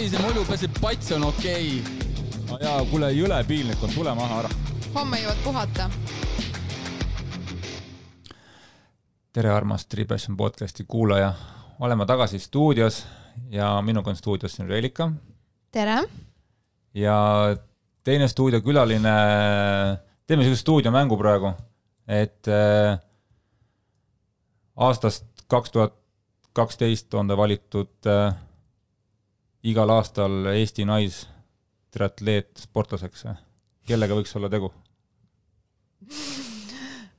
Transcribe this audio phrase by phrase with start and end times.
[0.00, 1.66] savise mulju peseb, pats on okei
[2.48, 2.60] okay..
[2.64, 4.52] jaa, kuule, jõle piinlik on, tule maha ära.
[4.94, 5.88] homme jõuad puhata.
[9.36, 11.34] tere, armas Tribeson podcasti kuulaja.
[11.84, 13.02] oleme tagasi stuudios
[13.52, 15.10] ja minuga on stuudios siin Reelika.
[15.70, 16.00] tere!
[16.94, 17.20] ja
[18.04, 19.16] teine stuudiokülaline,
[20.26, 21.52] teeme sellise stuudiomängu praegu,
[22.08, 22.96] et äh,
[24.76, 25.98] aastast kaks tuhat
[26.56, 28.32] kaksteist on ta valitud äh,
[29.62, 33.26] igal aastal Eesti naistriatleet sportlaseks.
[33.86, 34.72] kellega võiks olla tegu?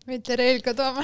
[0.07, 1.03] mitte Reelika Toome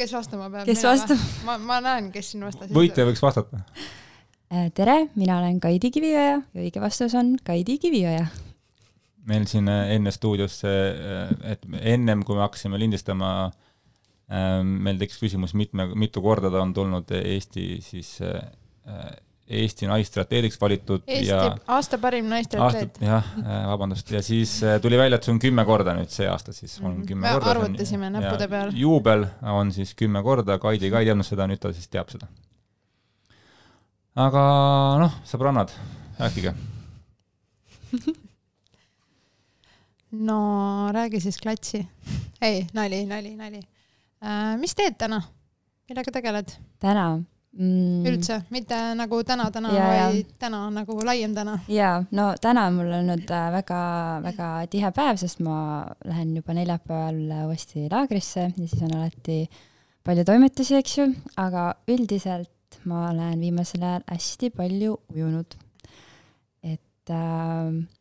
[0.00, 0.68] kes vastama peab?
[0.68, 1.24] kes vastab?
[1.46, 2.70] ma, ma näen, kes siin vastas.
[2.74, 3.62] võitja võiks vastata.
[4.50, 8.26] Äh, tere, mina olen Kaidi Kivioja ja õige vastus on Kaidi Kivioja.
[9.30, 13.50] meil siin äh, enne stuudios, et ennem kui me hakkasime lindistama,
[14.62, 18.18] meil tekkis küsimus, mitme, mitu korda ta on tulnud Eesti siis
[19.50, 23.00] Eesti naistrateediks valitud Eesti ja aasta parim naistrateet.
[23.02, 23.24] jah,
[23.66, 26.92] vabandust, ja siis tuli välja, et see on kümme korda nüüd see aasta siis on
[27.00, 27.06] Mhm.
[27.08, 27.50] kümme Me korda.
[27.56, 28.70] arvutasime näppude peal.
[28.78, 32.28] juubel on siis kümme korda, Kaidi ka ei teadnud seda, nüüd ta siis teab seda.
[34.14, 34.44] aga
[35.02, 35.70] noh, sõbrannad,
[36.20, 36.54] rääkige.
[40.28, 40.38] no
[40.94, 41.86] räägi siis klatsi.
[42.42, 43.79] ei, nali, nali, nali äh,.
[44.60, 45.22] Mis teed täna?
[45.90, 48.04] millega tegeled täna mm.?
[48.06, 50.04] üldse, mitte nagu täna, täna, Ja, ja.
[50.12, 51.58] vaid täna nagu laiem täna.
[51.68, 55.56] jaa, no täna on mul olnud väga-väga tihe päev, sest ma
[56.04, 59.42] lähen juba neljapäeval uuesti laagrisse ja siis on alati
[60.06, 61.08] palju toimetusi, eks ju,
[61.40, 65.56] aga üldiselt ma olen viimasel ajal hästi palju ujunud.
[66.62, 67.99] et äh, äh,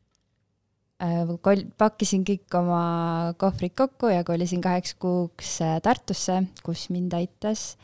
[1.46, 7.78] kol-, pakkisin kõik oma kohvrid kokku ja kolisin kaheks kuuks äh, Tartusse, kus mind aitas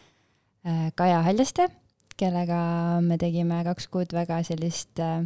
[0.68, 1.70] äh, Kaja Haljaste,
[2.20, 2.60] kellega
[3.04, 5.24] me tegime kaks kuud väga sellist äh,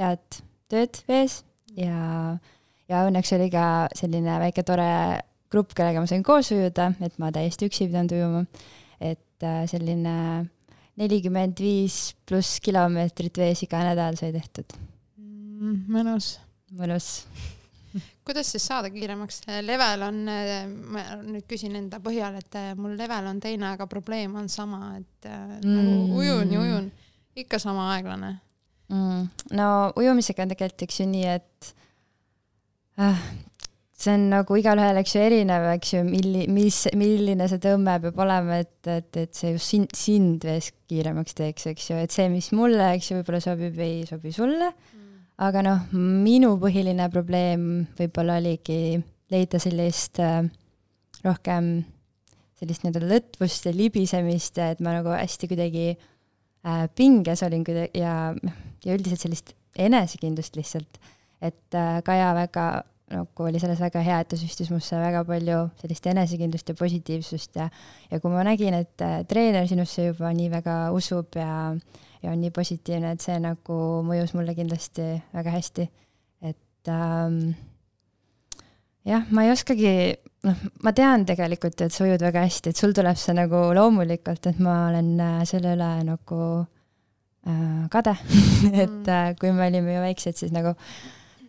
[0.00, 1.42] head tööd vees
[1.76, 2.36] ja,
[2.90, 4.90] ja õnneks oli ka selline väike tore
[5.52, 8.44] grupp, kellega ma sain koos ujuda, et ma täiesti üksi ei pidanud ujuma.
[9.00, 10.16] et äh, selline
[10.96, 14.76] nelikümmend viis pluss kilomeetrit vees iga nädal sai tehtud.
[15.20, 16.36] Mm, mõnus.
[16.74, 17.26] Mõnus.
[18.26, 19.42] kuidas siis saada kiiremaks?
[19.62, 20.22] level on,
[20.92, 24.96] ma nüüd küsin enda põhjal, et äh, mul level on teine, aga probleem on sama,
[24.98, 25.72] et mm.
[25.78, 26.90] nagu ujun ja ujun,
[27.36, 28.36] ikka sama aeglane
[28.88, 29.26] mm,.
[29.56, 31.74] no ujumisega on tegelikult eks ju nii, et
[33.00, 33.26] äh,
[33.96, 38.20] see on nagu igalühel, eks ju, erinev, eks ju, milli-, mis, milline see tõmme peab
[38.26, 42.28] olema, et, et, et see just sind, sind vees kiiremaks teeks, eks ju, et see,
[42.32, 45.05] mis mulle, eks ju, võib-olla sobib, ei sobi sulle mm..
[45.42, 48.96] Aga noh, minu põhiline probleem võib-olla oligi
[49.32, 50.46] leida sellist äh,
[51.24, 51.84] rohkem
[52.56, 58.32] sellist nii-öelda lõtvust ja libisemist et ma nagu hästi kuidagi äh, pinges olin kuidagi ja,
[58.84, 61.00] ja üldiselt sellist enesekindlust lihtsalt,
[61.44, 62.66] et äh, Kaja väga
[63.12, 67.58] nagu oli selles väga hea, et ta süstis musse väga palju sellist enesekindlust ja positiivsust
[67.60, 67.68] ja
[68.10, 71.76] ja kui ma nägin, et äh, treener sinusse juba nii väga usub ja
[72.22, 75.88] ja on nii positiivne, et see nagu mõjus mulle kindlasti väga hästi.
[76.42, 77.56] et ähm,
[79.06, 79.92] jah, ma ei oskagi,
[80.46, 84.50] noh, ma tean tegelikult, et sa ujud väga hästi, et sul tuleb see nagu loomulikult,
[84.50, 86.40] et ma olen äh, selle üle nagu
[87.46, 88.16] äh, kade
[88.84, 90.74] et äh, kui me olime ju väiksed, siis nagu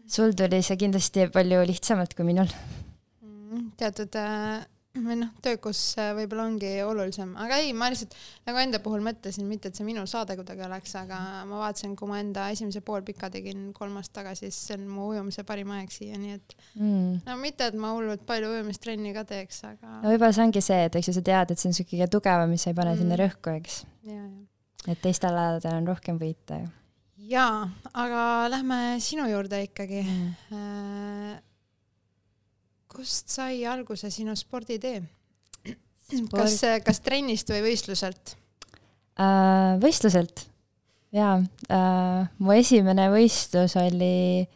[0.08, 2.52] sul tuli see kindlasti palju lihtsamalt kui minul.
[3.26, 4.66] Mm, teatud äh,
[5.06, 8.16] või noh, töökus äh, võib-olla ongi olulisem, aga ei, ma lihtsalt
[8.48, 11.20] nagu enda puhul mõtlesin, mitte et see minu saade kuidagi oleks, aga
[11.50, 15.10] ma vaatasin, kui ma enda esimese poolpika tegin kolm aastat tagasi, siis see on mu
[15.12, 17.24] ujumise parim aeg siiani, et mm.
[17.28, 20.82] no mitte, et ma hullult palju ujumistrenni ka teeks, aga no võib-olla see ongi see,
[20.90, 22.96] et eks ju sa tead, et see on siuke kõige tugevam, mis sa ei pane
[22.96, 23.04] mm.
[23.04, 23.82] sinna rõhku, eks.
[24.88, 26.72] et teistel aladel on rohkem võita ju.
[27.34, 31.44] jaa, aga lähme sinu juurde ikkagi mm.
[32.92, 35.02] Kust sai alguse sinu sporditee?
[36.32, 38.36] kas, kas trennist või võistluselt
[39.20, 39.76] äh,?
[39.84, 40.46] võistluselt,
[41.16, 42.30] jaa äh,.
[42.40, 44.48] mu esimene võistlus oli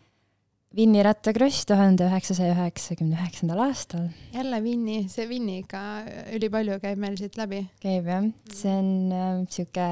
[0.72, 4.06] Vinni rattakross tuhande üheksasaja üheksakümne üheksandal aastal.
[4.32, 5.82] jälle Vinni, see Vinni ikka
[6.38, 7.66] ülipalju käib meil siit läbi.
[7.84, 9.88] käib jah, see on äh, sihuke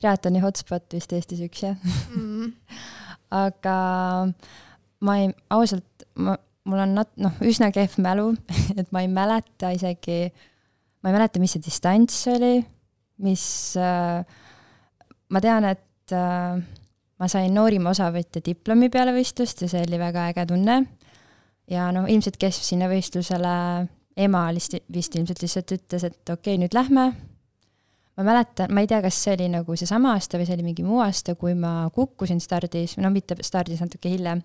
[0.00, 2.16] triatloni hotspot vist Eestis üks jah mm.
[2.16, 2.78] -hmm.
[3.44, 3.76] aga
[5.04, 6.38] ma ei, ausalt, ma
[6.68, 8.32] mul on nat-, noh, üsna kehv mälu,
[8.80, 10.26] et ma ei mäleta isegi,
[11.02, 12.58] ma ei mäleta, mis see distants oli,
[13.22, 13.44] mis
[13.80, 14.22] äh,,
[15.32, 16.62] ma tean, et äh,
[17.22, 20.82] ma sain noorima osavõtja diplomi peale võistlust ja see oli väga äge tunne.
[21.70, 23.52] ja noh, ilmselt kes sinna võistlusele,
[24.18, 27.12] ema vist, vist ilmselt lihtsalt ütles, et okei okay,, nüüd lähme.
[28.16, 30.84] ma mäletan, ma ei tea, kas see oli nagu seesama aasta või see oli mingi
[30.84, 34.42] muu aasta, kui ma kukkusin stardis, no mitte stardis, natuke hiljem.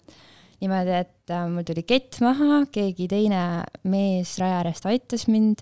[0.64, 3.42] Niimoodi, et äh, mul tuli kett maha, keegi teine
[3.90, 5.62] mees raja äärest aitas mind,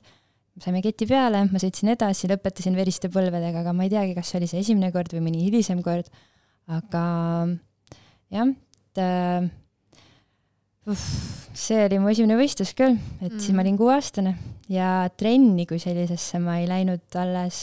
[0.61, 4.39] saime keti peale, ma sõitsin edasi, lõpetasin veriste põlvedega, aga ma ei teagi, kas see
[4.39, 6.07] oli see esimene kord või mõni hilisem kord.
[6.71, 7.03] aga
[8.33, 9.51] jah, et äh,
[11.55, 13.41] see oli mu esimene võistlus küll, et mm.
[13.41, 14.35] siis ma olin kuueaastane
[14.71, 17.59] ja trenni kui sellisesse ma ei läinud alles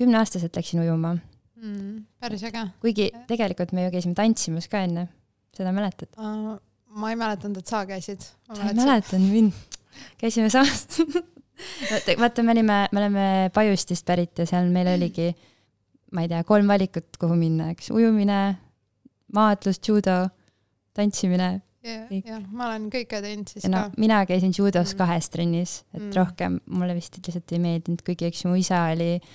[0.00, 2.04] kümneaastaselt läksin ujuma mm,.
[2.20, 2.66] päris äge.
[2.80, 5.08] kuigi tegelikult me ju käisime tantsimas ka enne,
[5.56, 6.56] seda mäletad uh,?
[6.90, 8.24] ma ei mäletanud, et sa käisid.
[8.50, 9.78] sa ei mäletanud mind?
[10.18, 10.86] käisime samas
[12.18, 13.24] vaata, me olime, me oleme
[13.54, 15.30] Pajustist pärit ja seal meil oligi,
[16.14, 18.40] ma ei tea, kolm valikut, kuhu minna, eks, ujumine,
[19.36, 20.22] maadlus, judo,
[20.96, 21.50] tantsimine
[21.84, 24.00] jah, jah, ma olen kõike teinud siis no, ka.
[24.00, 24.98] mina käisin judos mm.
[25.00, 26.12] kahes trennis, et Mm.
[26.16, 29.28] rohkem mulle vist lihtsalt ei meeldinud, kuigi eks mu isa oli ik-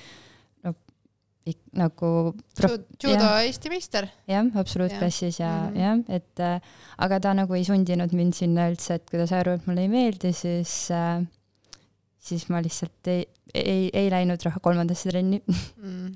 [1.77, 2.09] nagu
[2.57, 2.71] pro-
[3.01, 3.27] judo.
[3.45, 4.07] Eesti meister.
[4.27, 5.77] jah, absoluutklassis ja Mhm.
[5.77, 6.59] jah, et äh,
[6.97, 9.85] aga ta nagu ei sundinud mind sinna üldse, et kui ta sai aru, et mulle
[9.85, 11.21] ei meeldi, siis äh,
[12.25, 16.15] siis ma lihtsalt ei, ei, ei läinud rohkem kolmandasse trenni mm.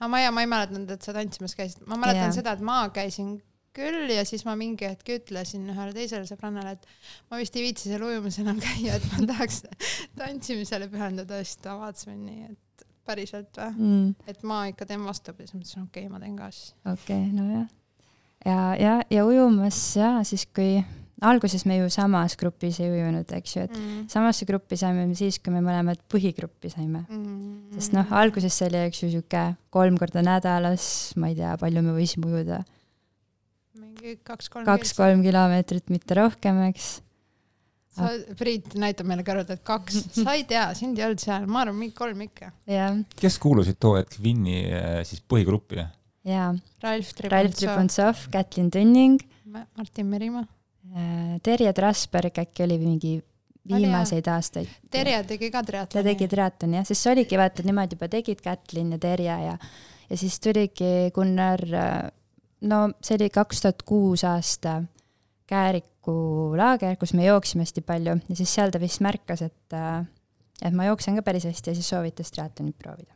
[0.00, 2.38] aga ma ja ma ei mäletanud, et sa tantsimas käisid, ma mäletan Jaa.
[2.40, 3.36] seda, et ma käisin
[3.74, 6.84] küll ja siis ma mingi hetk ütlesin ühele teisele sõbrannale, et
[7.30, 9.62] ma vist ei viitsi seal ujumas enam käia, et ma tahaks
[10.18, 12.58] tantsimisele pühenduda, siis ta vaatas mind nii, et
[13.06, 13.70] päriselt või?
[13.76, 16.74] mm, et ma ikka teen vastupidi, siis mõtlesin, okei okay,, ma teen ka siis.
[16.82, 17.64] okei okay,, nojah.
[18.44, 20.78] ja, ja, ja ujumas ja siis, kui
[21.24, 24.06] alguses me ju samas grupis ei ujunud, eks ju, et mm.
[24.12, 27.72] samasse gruppi saime me siis, kui me mõlemad põhigruppi saime Mm.
[27.76, 29.42] sest noh, alguses see oli, eks ju, sihuke
[29.74, 30.86] kolm korda nädalas,
[31.20, 32.62] ma ei tea, palju me võisime ujuda,
[34.04, 36.98] mingi kaks-kolm kaks-kolm kilomeetrit, mitte rohkem, eks.
[37.94, 41.64] sa, Priit näitab meile kõrvalt, et kaks, sa ei tea, sind ei olnud seal, ma
[41.64, 42.50] arvan, mingi kolm ikka.
[42.70, 45.84] jah, kes kuulusid too hetk Winni äh, siis põhigruppi?
[46.24, 46.48] ja
[46.82, 49.20] Ralf Tripontsov, Kätlin Tunning,
[49.76, 50.46] Martin Merimaa.
[51.42, 54.68] Terje Trasberg äkki oli mingi Oli, viimaseid aastaid.
[54.92, 56.04] Terje tegi ka ta triatloni.
[56.10, 59.56] tegi triatloni jah, sest see oligi vaata, et nemad juba tegid Kätlin ja Terje ja
[60.10, 61.62] ja siis tuligi Gunnar,
[62.68, 64.82] no see oli kaks tuhat kuus aasta
[65.50, 66.14] Kääriku
[66.56, 69.74] laager, kus me jooksime hästi palju ja siis seal ta vist märkas, et
[70.62, 73.12] et ma jooksen ka päris hästi ja siis soovitas triatlonit proovida.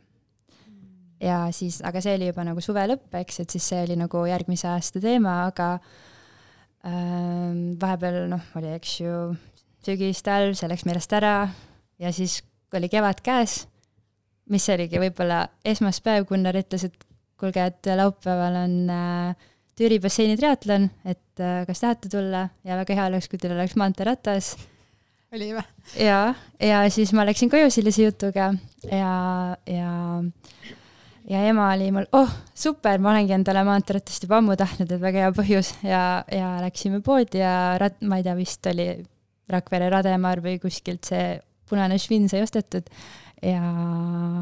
[1.19, 4.21] ja siis, aga see oli juba nagu suve lõpp, eks, et siis see oli nagu
[4.29, 5.71] järgmise aasta teema, aga
[6.87, 9.17] ähm, vahepeal noh, oli, eks ju,
[9.85, 11.33] sügis, talv, see läks meelest ära
[11.99, 12.39] ja siis
[12.75, 13.63] oli kevad käes,
[14.49, 17.05] mis oligi võib-olla esmaspäev, Gunnar ütles, et
[17.39, 19.49] kuulge, et laupäeval on äh,
[19.79, 23.77] Türi basseini triatlon, et äh, kas tahate tulla ja väga hea oleks, kui teil oleks
[23.79, 24.53] maanteeratas
[25.35, 25.63] oli või?
[26.01, 28.51] ja, ja siis ma läksin koju sellise jutuga
[28.91, 29.13] ja,
[29.69, 29.93] ja
[31.29, 35.27] ja ema oli mul, oh super, ma olengi endale maanteeratast juba ammu tahtnud, et väga
[35.27, 36.03] hea põhjus ja,
[36.33, 38.89] ja läksime poodi ja rat-, ma ei tea, vist oli
[39.49, 41.37] Rakvere Rademaar või kuskilt see
[41.69, 42.89] punane švinn sai ostetud
[43.45, 43.61] ja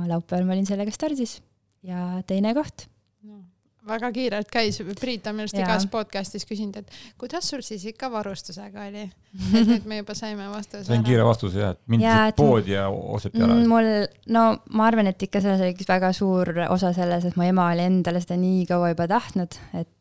[0.07, 1.37] laupäeval ma olin sellega stardis
[1.85, 2.87] ja teine koht.
[3.27, 3.43] no,.
[3.87, 8.09] Väga kiirelt käis, Priit on minu arust igas podcast'is küsinud, et kuidas sul siis ikka
[8.13, 9.05] varustusega oli?
[9.57, 12.39] et nüüd me juba saime vastuse see on kiire vastus jah, et mind lihtsalt et-
[12.39, 13.67] poodi ja osteti ära Mm,.
[13.69, 13.89] mul,
[14.33, 17.67] no ma arvan, et ikka selles oli üks väga suur osa selles, et mu ema
[17.73, 19.93] oli endale seda nii kaua juba tahtnud, et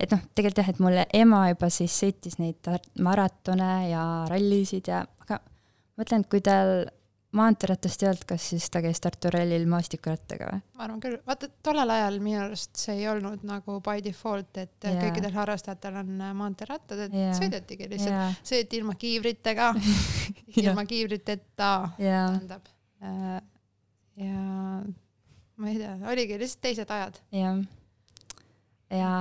[0.00, 2.64] et noh, tegelikult jah, et mul ema juba siis sõitis neid
[3.04, 6.72] maratone ja rallisid ja, aga ma mõtlen, et kui tal
[7.34, 10.62] maanteeratast ei olnud, kas siis ta käis Tartu rallil maastikurattaga või?
[10.78, 14.88] ma arvan küll, vaata tollel ajal minu arust see ei olnud nagu by default, et
[14.88, 15.00] yeah.
[15.02, 17.36] kõikidel harrastajatel on äh, maanterattad, et yeah.
[17.38, 19.70] sõidetigi lihtsalt, jaa, sõideti ilma kiivritega,
[20.64, 21.70] ilma kiivriteta
[22.02, 22.68] jaa, tähendab.
[24.24, 24.42] ja
[25.56, 27.62] ma ei tea, oligi lihtsalt teised ajad, jah.
[28.94, 29.14] ja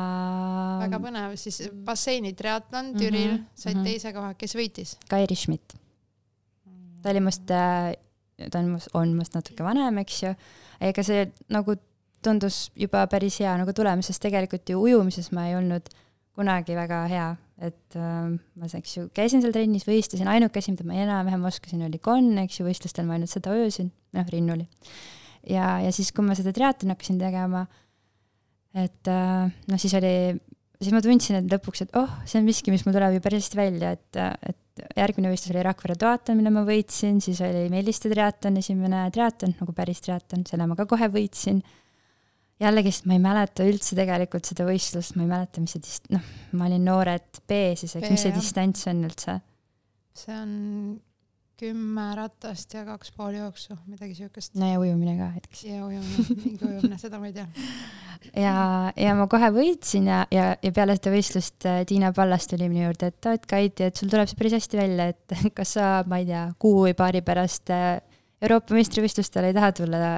[0.86, 3.88] väga põnev, siis basseini triatlon Türil Mhm, said mhm.
[3.88, 4.98] teise koha, kes võitis?
[5.10, 5.76] Kairi Schmidt,
[7.04, 10.34] ta oli must, ta on must, on must natuke vanem, eks ju,
[10.84, 11.78] ega see nagu
[12.24, 15.90] tundus juba päris hea nagu tulemus, sest tegelikult ju ujumises ma ei olnud
[16.34, 17.26] kunagi väga hea,
[17.62, 21.84] et äh, ma eks ju käisin seal trennis, võistlesin, ainuke asi, mida ma enam-vähem oskasin,
[21.86, 24.66] oli konn, eks ju, võistlustel ma ainult seda öösin, noh, rinnuli.
[25.50, 27.68] ja, ja siis, kui ma seda triatloni hakkasin tegema,
[28.74, 30.16] et äh, noh, siis oli,
[30.82, 33.46] siis ma tundsin, et lõpuks, et oh, see on miski, mis mul tuleb ju päris
[33.46, 34.63] hästi välja, et, et
[34.98, 39.76] järgmine võistlus oli Rakvere triatlon, mille ma võitsin, siis oli Melliste triatlon, esimene triatlon, nagu
[39.78, 41.62] päris triatlon, selle ma ka kohe võitsin
[42.64, 46.12] jällegi, sest ma ei mäleta üldse tegelikult seda võistlust, ma ei mäleta, mis see dist-,
[46.14, 49.40] noh, ma olin noored B siis, eks, mis see distants on üldse?
[50.14, 50.52] see on
[51.64, 54.54] kümme ratast ja kaks pool jooksu, midagi siukest.
[54.60, 55.64] no ja ujumine ka hetkeks.
[55.70, 57.48] ja ujumine, mingi ujumine, seda ma ei tea.
[58.44, 58.56] ja,
[59.00, 62.88] ja ma kohe võitsin ja, ja, ja peale seda võistlust äh, Tiina Pallas tuli minu
[62.88, 65.94] juurde, et aa, et Kaiti, et sul tuleb see päris hästi välja, et kas sa,
[66.10, 68.02] ma ei tea, kuu või paari pärast äh,
[68.44, 70.18] Euroopa meistrivõistlustele ei taha tulla.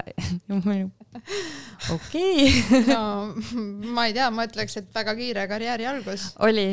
[1.95, 2.47] okei,
[2.89, 3.03] no
[3.93, 6.31] ma ei tea, ma ütleks, et väga kiire karjääri algus.
[6.45, 6.71] oli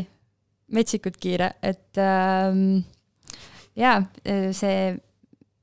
[0.73, 2.81] metsikult kiire, et ähm,
[3.79, 4.03] jaa,
[4.57, 4.93] see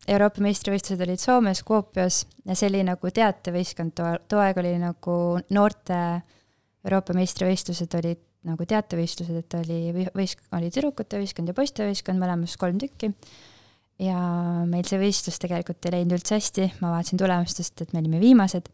[0.10, 5.16] Euroopa meistrivõistlused olid Soomes, Kuopios ja see oli nagu teatevõistkond, too, too aeg oli nagu
[5.54, 6.00] noorte
[6.88, 12.56] Euroopa meistrivõistlused olid nagu teatevõistlused, et oli või- võist-, oli tüdrukute võistkond ja poistevõistkond, mõlemas
[12.58, 13.13] kolm tükki.
[14.00, 14.16] ja
[14.63, 18.70] meil see võistlus tegelikult ei läinud üldse hästi, ma vaatasin tulemustest, et me olime viimased,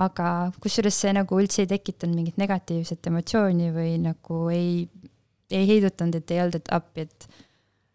[0.00, 0.28] aga
[0.64, 4.88] kusjuures see nagu üldse ei tekitanud mingit negatiivset emotsiooni või nagu ei,
[5.52, 7.28] ei heidutanud, et ei olnud, et appi, et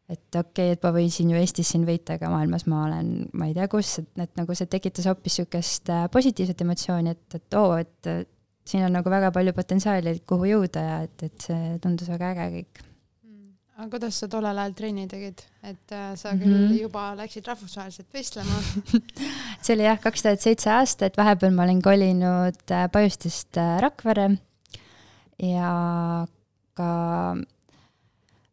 [0.07, 3.11] et okei okay,, et ma võin siin ju Eestis siin võita, aga maailmas ma olen,
[3.35, 7.39] ma ei tea kus, et, et nagu see tekitas hoopis niisugust äh, positiivset emotsiooni, et,
[7.39, 8.21] et oo, et äh,
[8.67, 12.31] siin on nagu väga palju potentsiaali, et kuhu jõuda ja et, et see tundus väga
[12.35, 12.83] äge kõik.
[13.77, 18.63] aga kuidas sa tollel ajal trenni tegid, et äh, sa küll juba läksid rahvusvaheliselt võistlema,
[19.63, 24.31] see oli jah, kaks tuhat seitse aasta, et vahepeal ma olin kolinud äh, Pajustist Rakvere.
[25.37, 25.69] Ja
[26.73, 26.87] ka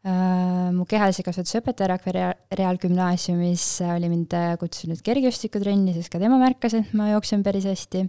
[0.04, 6.20] mu kehalise kasvatuse õpetaja Rakvere Rea- Reaalgümnaasiumis äh, oli mind äh, kutsunud kergejõustikutrenni, sest ka
[6.20, 8.04] tema märkas, et ma jooksen päris hästi.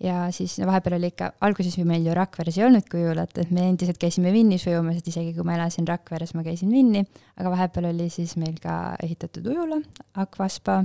[0.00, 3.50] ja siis no vahepeal oli ikka, alguses ju meil ju Rakveres ei olnudki ujulat, et
[3.54, 7.04] me endiselt käisime Vinnis ujumas, et isegi kui ma elasin Rakveres, ma käisin Vinni,
[7.36, 9.78] aga vahepeal oli siis meil ka ehitatud ujula,
[10.18, 10.80] Aquaspa.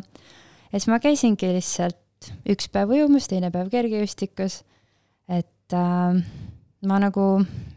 [0.70, 4.62] Ja siis ma käisingi lihtsalt üks päev ujumas, teine päev kergejõustikus,
[5.32, 6.22] et äh,
[6.84, 7.24] ma nagu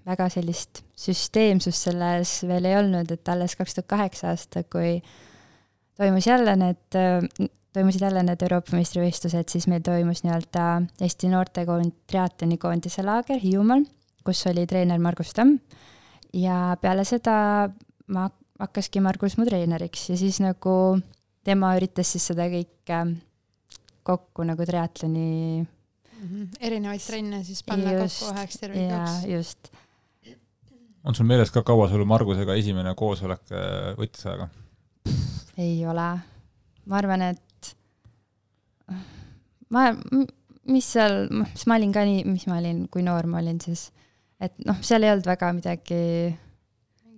[0.08, 4.98] väga sellist süsteemsust selles veel ei olnud, et alles kaks tuhat kaheksa aasta, kui
[5.98, 6.98] toimus jälle need,
[7.72, 10.66] toimusid jälle need Euroopa meistrivõistlused, siis meil toimus nii-öelda
[11.04, 13.86] Eesti noortekoond triatloni koondise laager Hiiumaal,
[14.24, 15.58] kus oli treener Margus Tamm.
[16.36, 17.70] Ja peale seda
[18.12, 18.28] ma
[18.60, 20.98] hakkaski Margus mu treeneriks ja siis nagu
[21.46, 23.00] tema üritas siis seda kõike
[24.08, 25.64] kokku nagu triatloni
[26.60, 29.18] erinevaid trenne siis panna Just, kokku üheks ja tervikuks.
[29.32, 29.70] just,
[31.04, 34.48] on sul meeles ka, kaua sul Margusega esimene koosolek äh, võttis aega?
[35.58, 36.08] ei ole.
[36.88, 37.72] ma arvan, et
[39.74, 39.92] ma,
[40.68, 43.88] mis seal, mis ma olin ka nii, mis ma olin, kui noor ma olin siis,
[44.40, 46.02] et noh, seal ei olnud väga midagi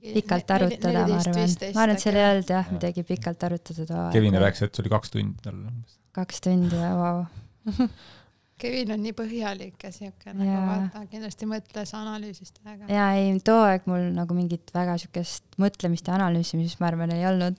[0.01, 1.57] pikalt arutada, ma arvan.
[1.75, 4.15] ma arvan, et seal ei olnud jah, midagi pikalt arutada too aeg.
[4.17, 5.99] Kevin rääkis, et see oli kaks tundi tal umbes.
[6.17, 7.27] kaks tundi ja vau.
[8.61, 12.89] Kevin on nii põhjalik ja siuke nagu vaata, kindlasti mõtles, analüüsis täiega.
[12.93, 17.27] ja ei, too aeg mul nagu mingit väga siukest mõtlemist ja analüüsimist, ma arvan, ei
[17.31, 17.59] olnud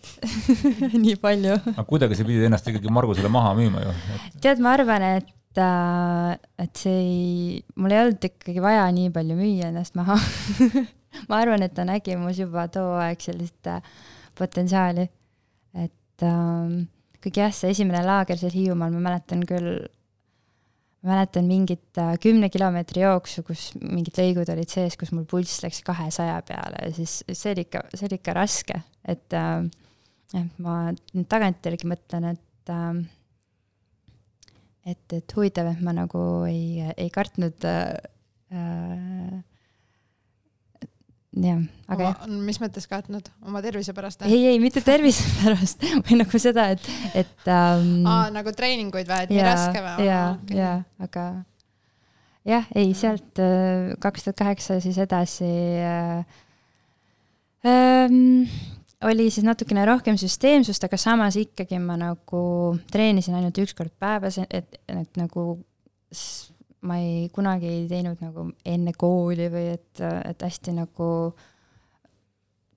[1.05, 1.57] nii palju.
[1.73, 5.61] aga kuidagi sa pidid ennast ikkagi Margusele maha müüma ju, et tead, ma arvan, et,
[6.61, 10.17] et see ei, mul ei olnud ikkagi vaja nii palju müüa ennast maha.
[11.29, 13.81] ma arvan, et ta nägi mus juba too aeg sellist äh,
[14.37, 15.09] potentsiaali.
[15.75, 16.85] et ähm,
[17.23, 19.85] kuigi jah, see esimene laager seal Hiiumaal, ma mäletan küll,
[21.01, 25.63] ma mäletan mingit äh, kümne kilomeetri jooksu, kus mingid lõigud olid sees, kus mul pulss
[25.65, 29.65] läks kahesaja peale ja siis see oli ikka, see oli ikka raske, et äh,
[30.61, 33.01] ma nüüd tagantjärgi mõtlen, et äh,
[34.85, 37.93] et, et huvitav, et ma nagu ei, ei kartnud äh,
[38.53, 39.10] äh,
[41.31, 44.25] jah, aga jah, mis mõttes kartnud, oma tervise pärast?
[44.27, 49.23] ei, ei mitte tervise pärast või nagu seda, et, et ähm, aa, nagu treeninguid või,
[49.27, 50.09] et nii raske või?
[50.09, 50.21] ja,
[50.51, 51.25] ja, aga
[52.47, 55.47] jah, ei sealt äh, kaks tuhat kaheksa siis edasi
[55.79, 56.25] äh,
[57.65, 58.45] ähm,
[59.07, 62.41] oli siis natukene rohkem süsteemsust, aga samas ikkagi ma nagu
[62.91, 65.55] treenisin ainult üks kord päevas, et, et nagu
[66.13, 66.51] s-
[66.87, 71.09] ma ei, kunagi ei teinud nagu enne kooli või et, et hästi nagu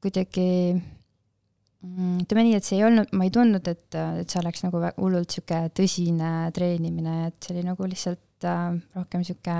[0.05, 4.65] kuidagi mm, ütleme nii, et see ei olnud, ma ei tundnud, et, et see oleks
[4.67, 9.59] nagu hullult sihuke tõsine treenimine, et see oli nagu lihtsalt äh, rohkem sihuke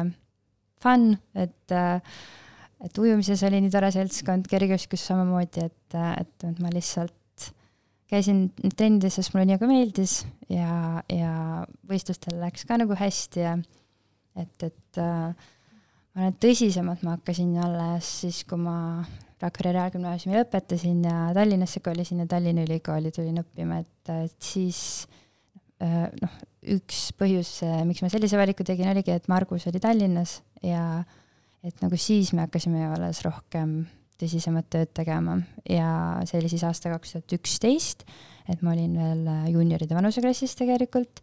[0.85, 2.17] fun, et äh,
[2.85, 7.49] et ujumises oli nii tore seltskond, kergejõustikus samamoodi, et, et, et ma lihtsalt
[8.11, 8.47] käisin
[8.77, 10.19] trennides, sest mulle nii väga meeldis
[10.53, 11.33] ja, ja
[11.89, 13.55] võistlustel läks ka nagu hästi ja
[14.37, 15.35] et, et äh,
[16.15, 18.77] ma arvan, et tõsisemalt ma hakkasin alles siis, kui ma
[19.43, 24.79] Rakvere Reaalgümnaasiumi lõpetasin ja Tallinnasse kolisin ja Tallinna Ülikooli tulin õppima, et, et siis
[25.83, 26.39] äh, noh,
[26.75, 31.03] üks põhjus, miks ma sellise valiku tegin, oligi, et Margus oli Tallinnas ja
[31.65, 33.83] et nagu siis me hakkasime alles rohkem
[34.21, 35.39] tõsisemat tööd tegema.
[35.69, 38.05] Ja see oli siis aasta kaks tuhat üksteist,
[38.51, 41.23] et ma olin veel äh, juunioride vanuseklassis tegelikult,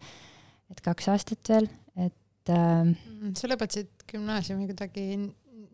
[0.72, 1.70] et kaks aastat veel,
[2.41, 5.05] et äh, sa lõpetasid gümnaasiumi kuidagi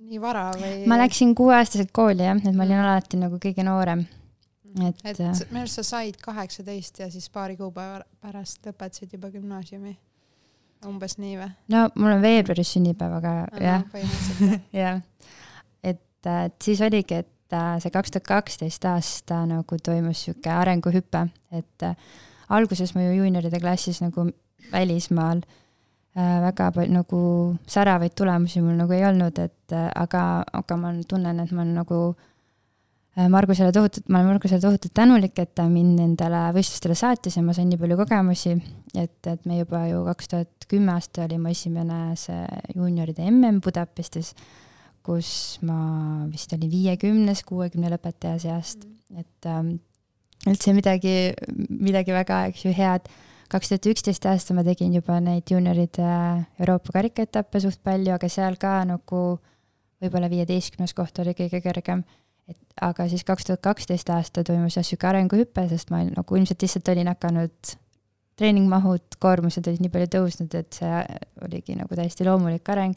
[0.07, 0.83] nii vara või?
[0.89, 4.03] ma läksin kuueaastaselt kooli jah, et ma olin alati nagu kõige noorem.
[4.83, 9.95] et, et minu arust sa said kaheksateist ja siis paari kuupäeva pärast lõpetasid juba gümnaasiumi
[10.88, 11.50] umbes nii või?
[11.74, 13.88] no mul on veebruaris sünnipäev, aga jah,
[14.81, 15.01] jah.
[15.83, 21.29] et, et siis oligi, et äh, see kaks tuhat kaksteist aasta nagu toimus sihuke arenguhüpe,
[21.55, 21.95] et äh,
[22.53, 24.27] alguses ma ju juunioride klassis nagu
[24.67, 25.63] välismaal äh,
[26.17, 27.19] väga palju nagu
[27.69, 30.24] säravaid tulemusi mul nagu ei olnud, et aga,
[30.59, 32.00] aga ma tunnen, et ma olen nagu
[33.17, 37.55] Margusele tohutult, ma olen Margusele tohutult tänulik, et ta mind nendele võistlustele saatis ja ma
[37.57, 38.53] sain nii palju kogemusi,
[38.93, 42.43] et, et me juba ju kaks tuhat kümme aasta oli mu esimene see
[42.75, 44.36] juunioride mm Budapestis,
[45.01, 45.31] kus
[45.65, 45.79] ma
[46.29, 49.77] vist olin viiekümnes, kuuekümne lõpetaja seast mm., et ähm,
[50.45, 51.15] üldse midagi,
[51.71, 53.07] midagi väga, eks ju, head.
[53.47, 56.07] Kaks tuhat üksteist aasta ma tegin juba neid juunioride
[56.59, 59.25] Euroopa karikaetappe suht palju, aga seal ka nagu
[60.01, 62.03] võib-olla viieteistkümnes koht oli kõige kõrgem
[62.47, 66.63] et aga siis kaks tuhat kaksteist aasta toimus jah sihuke arenguhüpe, sest ma nagu ilmselt
[66.63, 67.73] lihtsalt olin hakanud,
[68.39, 71.01] treeningmahud, koormused olid nii palju tõusnud, et see
[71.45, 72.95] oligi nagu täiesti loomulik areng.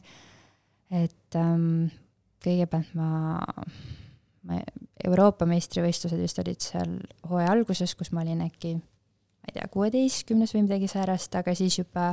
[0.90, 1.90] et ähm,
[2.42, 3.38] kõigepealt ma,
[4.42, 4.60] ma,
[5.06, 6.96] Euroopa meistrivõistlused vist olid seal
[7.30, 8.74] hooaja alguses, kus ma olin äkki,
[9.50, 12.12] ma ei tea, kuueteistkümnes või midagi säärast, aga siis juba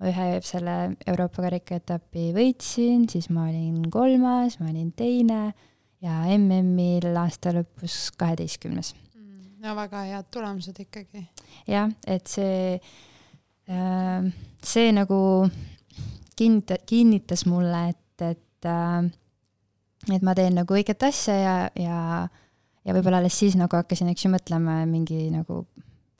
[0.00, 0.74] ma ühe selle
[1.06, 5.54] Euroopa karikaetapi võitsin, siis ma olin kolmas, ma olin teine
[6.04, 8.92] ja MM-il aasta lõpus kaheteistkümnes.
[9.16, 11.24] Mm, no väga head tulemused ikkagi.
[11.70, 12.80] jah, et see,
[13.70, 14.28] äh,
[14.60, 15.48] see nagu
[16.36, 19.08] kinnita-, kinnitas mulle, et, et, äh,
[20.12, 22.28] et ma teen nagu õiget asja ja, ja,
[22.84, 25.62] ja võib-olla alles siis nagu hakkasin, eks ju, mõtlema mingi nagu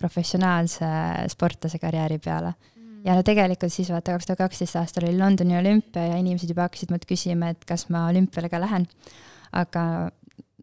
[0.04, 0.86] professionaalse
[1.32, 3.02] sportlase karjääri peale mm.
[3.08, 6.68] ja no tegelikult siis vaata, kaks tuhat kaksteist aastal oli Londoni olümpia ja inimesed juba
[6.68, 8.88] hakkasid mult küsima, et kas ma olümpiale ka lähen
[9.54, 10.10] aga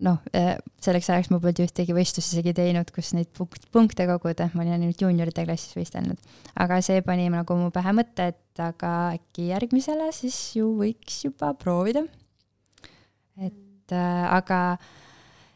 [0.02, 4.64] noh, eh, selleks ajaks ma polnud ühtegi võistlust isegi teinud, kus neid punkte koguda, ma
[4.64, 6.18] olin ainult juunioride klassis võistelnud.
[6.58, 11.54] aga see pani nagu mu pähe mõtte, et aga äkki järgmisele siis ju võiks juba
[11.54, 12.04] proovida.
[13.38, 14.78] et äh, aga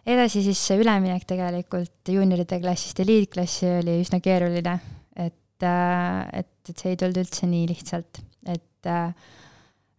[0.05, 4.77] edasi siis see üleminek tegelikult juunioride klassist eliitklassi oli üsna keeruline,
[5.15, 8.21] et äh,, et, et see ei tulnud üldse nii lihtsalt,
[8.53, 9.11] et äh,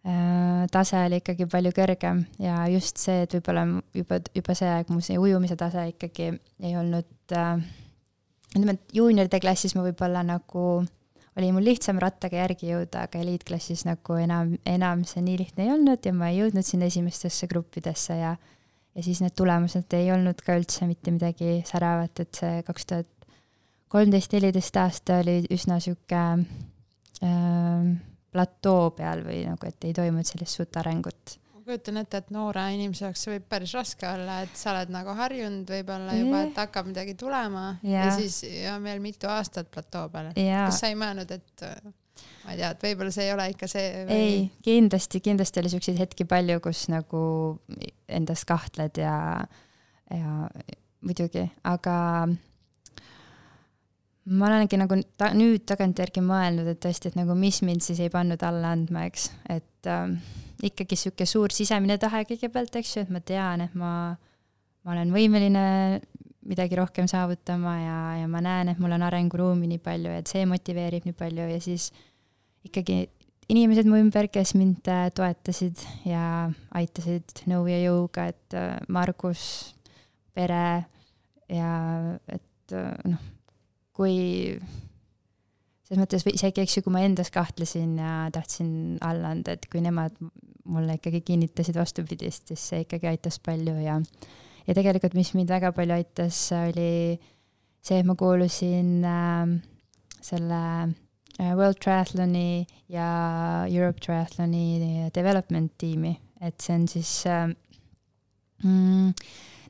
[0.07, 3.65] Äh, tase oli ikkagi palju kõrgem ja just see, et võib-olla
[3.97, 6.29] juba, juba see aeg mu see ujumise tase ikkagi
[6.63, 7.57] ei olnud äh,,
[8.53, 10.63] ütleme, et juunioride klassis ma võib-olla nagu,
[11.35, 15.73] oli mul lihtsam rattaga järgi jõuda, aga eliitklassis nagu enam, enam see nii lihtne ei
[15.75, 18.37] olnud ja ma ei jõudnud sinna esimestesse gruppidesse ja
[18.97, 23.27] ja siis need tulemused ei olnud ka üldse mitte midagi säravat, et see kaks tuhat
[23.93, 26.21] kolmteist, neliteist aasta oli üsna sihuke
[27.23, 27.91] äh,
[28.33, 31.37] platoo peal või nagu, et ei toimunud sellist suurt arengut.
[31.53, 34.91] Ma kujutan ette, et noore inimese jaoks see võib päris raske olla, et sa oled
[34.93, 37.69] nagu harjunud võib-olla juba, et hakkab midagi tulema.
[37.83, 40.33] Ja, ja siis ja veel mitu aastat platoo peal.
[40.35, 41.67] kas sa ei mõelnud, et
[42.45, 44.17] ma ei tea, et võib-olla see ei ole ikka see või...?
[44.17, 47.21] ei, kindlasti, kindlasti oli siukseid hetki palju, kus nagu
[48.07, 49.15] endast kahtled ja,
[50.13, 50.35] ja
[51.05, 51.95] muidugi, aga
[54.27, 58.11] ma olengi nagu ta, nüüd tagantjärgi mõelnud, et tõesti, et nagu mis mind siis ei
[58.13, 60.11] pannud alla andma, eks, et äh,
[60.67, 63.91] ikkagi sihuke suur sisemine tahe kõigepealt, eks ju, et ma tean, et ma,
[64.83, 65.65] ma olen võimeline
[66.47, 70.31] midagi rohkem saavutama ja, ja ma näen, et mul on arenguruumi nii palju ja et
[70.31, 71.89] see motiveerib nii palju ja siis
[72.67, 73.05] ikkagi
[73.47, 79.73] inimesed mu ümber, kes mind äh, toetasid ja aitasid nõu ja jõuga, et äh, Margus,
[80.35, 80.83] pere
[81.47, 81.73] ja
[82.27, 83.33] et äh, noh
[83.97, 84.17] kui
[85.87, 89.81] selles mõttes isegi, eks ju, kui ma endas kahtlesin ja tahtsin alla anda, et kui
[89.83, 90.15] nemad
[90.67, 93.97] mulle ikkagi kinnitasid vastupidist, siis see ikkagi aitas palju ja
[94.67, 97.17] ja tegelikult, mis mind väga palju aitas, oli
[97.79, 99.55] see, et ma kuulusin äh,
[100.21, 100.61] selle
[101.37, 103.09] World Triathloni ja
[103.69, 107.45] Europe Triathloni development tiimi, et see on siis äh,
[108.63, 109.13] mm,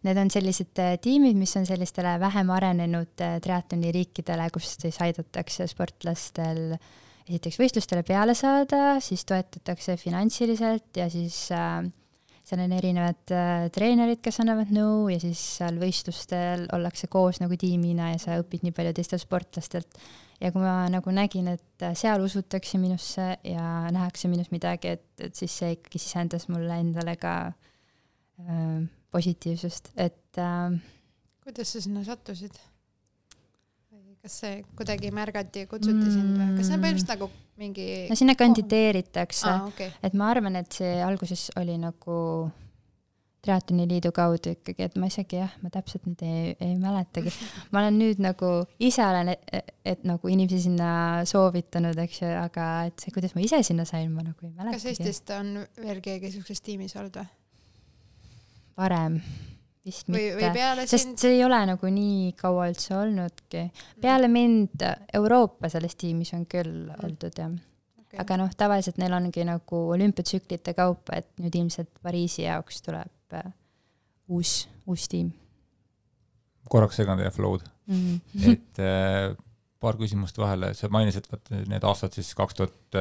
[0.05, 4.99] Need on sellised äh, tiimid, mis on sellistele vähem arenenud äh, triatloni riikidele, kus siis
[5.03, 6.77] aidatakse sportlastel
[7.27, 11.81] esiteks võistlustele peale saada, siis toetatakse finantsiliselt ja siis äh,
[12.47, 17.57] seal on erinevad äh, treenerid, kes annavad nõu ja siis seal võistlustel ollakse koos nagu
[17.59, 19.99] tiimina ja sa õpid nii palju teistelt sportlastelt.
[20.41, 25.35] Ja kui ma nagu nägin, et seal usutakse minusse ja nähakse minus midagi, et, et
[25.35, 28.79] siis see ikkagi sisendas mulle endale ka äh,
[29.13, 30.77] positiivsust, et äh,
[31.45, 32.57] kuidas sa sinna sattusid?
[34.27, 37.27] kas see kuidagi märgati ja kutsuti sind või kas see on põhimõtteliselt nagu
[37.61, 39.99] mingi no sinna kandideeritakse okei okay.
[40.03, 42.17] et ma arvan, et see alguses oli nagu
[43.45, 47.31] Triatloni Liidu kaudu ikkagi, et ma isegi jah, ma täpselt nüüd ei, ei mäletagi.
[47.71, 48.51] ma olen nüüd nagu
[48.83, 50.89] ise olen, et, et nagu inimesi sinna
[51.29, 54.57] soovitanud, eks ju, aga et see, kuidas ma ise sinna sain, ma nagu ei kas
[54.63, 54.95] mäletagi.
[54.95, 57.29] Eestist on veel keegi siukses tiimis olnud või?
[58.77, 59.21] varem
[59.87, 60.85] vist või, mitte.
[60.85, 61.21] sest sind?
[61.21, 63.63] see ei ole nagu nii kaua üldse olnudki.
[64.01, 64.85] peale mind
[65.17, 67.57] Euroopa selles tiimis on küll oldud jah
[68.07, 68.21] Okay.
[68.23, 73.51] aga noh, tavaliselt neil ongi nagu olümpiatsüklite kaupa, et nüüd ilmselt Pariisi jaoks tuleb äh,
[74.27, 75.31] uus, uus tiim
[76.69, 78.19] korraks segan teie flow'd, mm.
[78.35, 78.51] -hmm.
[78.51, 79.35] et äh,
[79.79, 82.97] paar küsimust vahele, sa mainisid, vaata need aastad siis kaks tuhat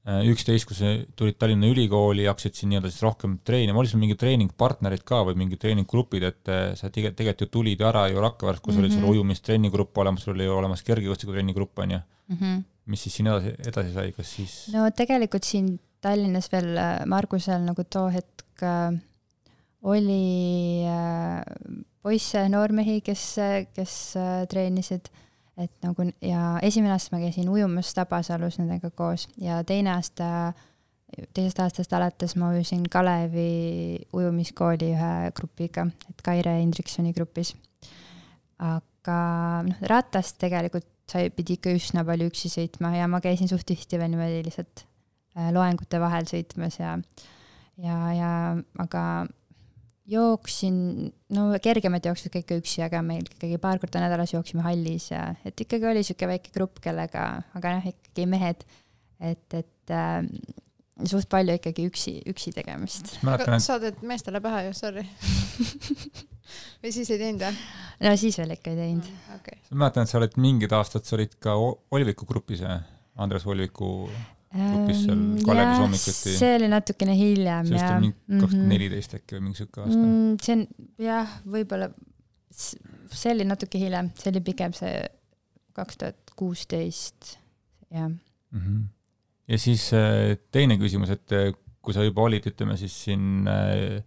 [0.00, 4.18] üksteist, kui sa tulid Tallinna Ülikooli, hakkasid siin nii-öelda siis rohkem treenima, oli sul mingid
[4.22, 8.22] treeningpartnerid ka või mingid treeninggrupid, et äh, sa tege-, tegelikult ju tulid ju ära ju
[8.24, 8.84] Rakveres, kus mm -hmm.
[8.84, 9.10] oli sul Mhm.
[9.10, 12.00] ujumistrenni-grupp olemas, sul oli olemas kergejõustiku trenni-grupp, on ju.
[12.28, 12.64] Mm -hmm.
[12.86, 14.90] mis siis siin edasi, edasi sai, kas siis no.
[14.90, 18.98] tegelikult siin Tallinnas veel äh, Margusel nagu too hetk äh,
[19.82, 21.42] oli äh,
[22.02, 23.24] poisse, noormehi, kes,
[23.76, 25.10] kes äh, treenisid,
[25.60, 30.52] et nagu ja esimene aasta ma käisin ujumas Tabasalus nendega koos ja teine aasta,
[31.36, 37.52] teisest aastast alates ma ujusin Kalevi ujumiskooli ühe grupiga, et Kaire Indriksoni grupis.
[38.60, 39.18] aga
[39.66, 43.98] noh, ratast tegelikult sai, pidi ikka üsna palju üksi sõitma ja ma käisin suht tihti
[44.00, 44.84] veel niimoodi lihtsalt
[45.36, 46.96] äh, loengute vahel sõitmas ja,
[47.84, 48.32] ja, ja
[48.82, 49.04] aga
[50.10, 55.10] jooksin, no kergemad jooksid ka ikka üksi, aga meil ikkagi paar korda nädalas jooksime hallis
[55.12, 57.26] ja et ikkagi oli sihuke väike grupp, kellega,
[57.58, 58.64] aga noh, ikkagi mehed,
[59.20, 60.24] et, et äh,
[61.08, 63.14] suht palju ikkagi üksi, üksi tegemist.
[63.26, 65.06] mäletan, et sa teed meestele pähe ju, sorry.
[66.82, 67.62] või siis ei teinud või?
[68.06, 69.12] no siis veel ikka ei teinud.
[69.36, 69.62] okei.
[69.70, 72.64] ma mäletan, et sa oled mingid aastad, sa olid ka Olviku grupis,
[73.20, 74.08] Andres Olviku,
[74.50, 76.32] Grupis seal Kalevis hommikuti.
[76.34, 78.70] see oli natukene hiljem see vist ja on mingi kaks tuhat mhm.
[78.72, 80.00] neliteist äkki või mingi sihuke aasta.
[80.00, 80.64] Mm, see on
[81.06, 81.90] jah, võib-olla
[82.50, 85.04] see oli natuke hiljem, see oli pigem see
[85.78, 87.36] kaks tuhat kuusteist,
[87.94, 88.10] jah.
[88.50, 88.84] Mhm.
[89.54, 94.00] ja siis äh, teine küsimus, et äh, kui sa juba olid, ütleme siis siin äh,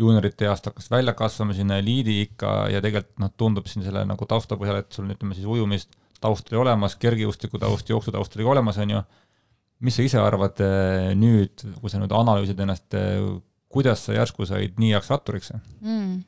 [0.00, 4.28] juuniorite east hakkas välja kasvama sinna eliidi ikka ja tegelikult noh, tundub siin selle nagu
[4.28, 8.54] tausta põhjal, et sul ütleme siis ujumist taust oli olemas, kergejõustiku taust, jooksutaust oli ka
[8.54, 9.02] olemas, on ju.
[9.82, 12.94] Mis sa ise arvad äh, nüüd, kui sa nüüd analüüsid ennast,
[13.72, 15.52] kuidas sa järsku said nii heaks ratturiks?
[15.80, 16.20] mm..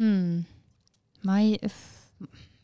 [0.00, 0.44] Hmm.
[1.28, 1.58] ma ei,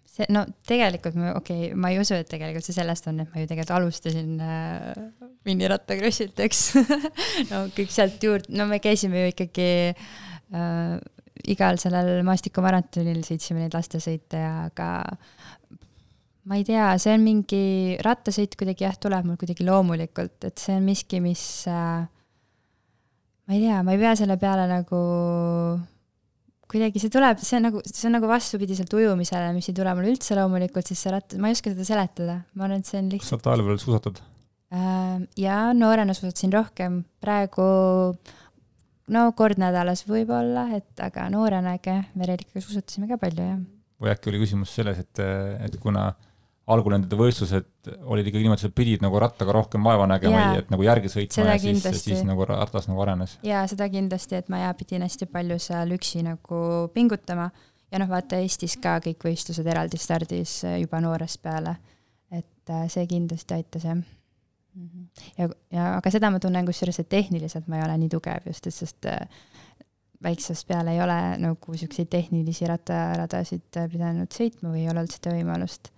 [0.09, 3.33] see, no tegelikult ma, okei okay,, ma ei usu, et tegelikult see sellest on, et
[3.33, 4.87] ma ju tegelikult alustasin äh,
[5.49, 6.63] minirattakrossilt, eks
[7.51, 10.97] no kõik sealt juurde, no me käisime ju ikkagi äh,
[11.53, 14.89] igal sellel maastikumaratonil sõitsime neid lastesõite ja aga
[16.47, 20.77] ma ei tea, see on mingi rattasõit kuidagi jah, tuleb mul kuidagi loomulikult, et see
[20.79, 22.07] on miski, mis äh,
[23.47, 25.01] ma ei tea, ma ei pea selle peale nagu
[26.71, 30.11] kuidagi see tuleb, see on nagu, see on nagu vastupidiselt ujumisele, mis ei tule mul
[30.13, 33.11] üldse loomulikult, siis see ratt, ma ei oska seda seletada, ma arvan, et see on
[33.11, 34.23] kas lihtsalt sa talvel suusatad?
[34.75, 37.67] äh, ja noorena suusatasin rohkem, praegu
[39.15, 43.59] no kord nädalas võib-olla, et aga noorena ikka jah, Verelikaga suusatasime ka palju jah.
[44.03, 45.23] või äkki oli küsimus selles, et,
[45.67, 46.13] et kuna
[46.67, 50.55] algul nende võistlused olid ikkagi niimoodi, sa pidid nagu rattaga rohkem vaeva nägema Jaa.
[50.57, 52.11] ja et nagu järgi sõitma Seda ja siis, kindlasti.
[52.11, 53.37] siis nagu ratas nagu arenes.
[53.47, 56.61] ja seda kindlasti, et ma ja pidin hästi palju seal üksi nagu
[56.95, 57.51] pingutama
[57.93, 61.77] ja noh, vaata Eestis ka kõik võistlused eraldi stardis äh, juba noorest peale.
[62.35, 64.03] et äh, see kindlasti aitas jah.
[65.39, 68.67] ja, ja aga seda ma tunnen kusjuures, et tehniliselt ma ei ole nii tugev just,
[68.67, 69.23] et sest äh,
[70.23, 75.15] väiksest peale ei ole nagu siukseid tehnilisi rattaradasid äh, pidanud sõitma või ei ole olnud
[75.15, 75.93] seda võimalust.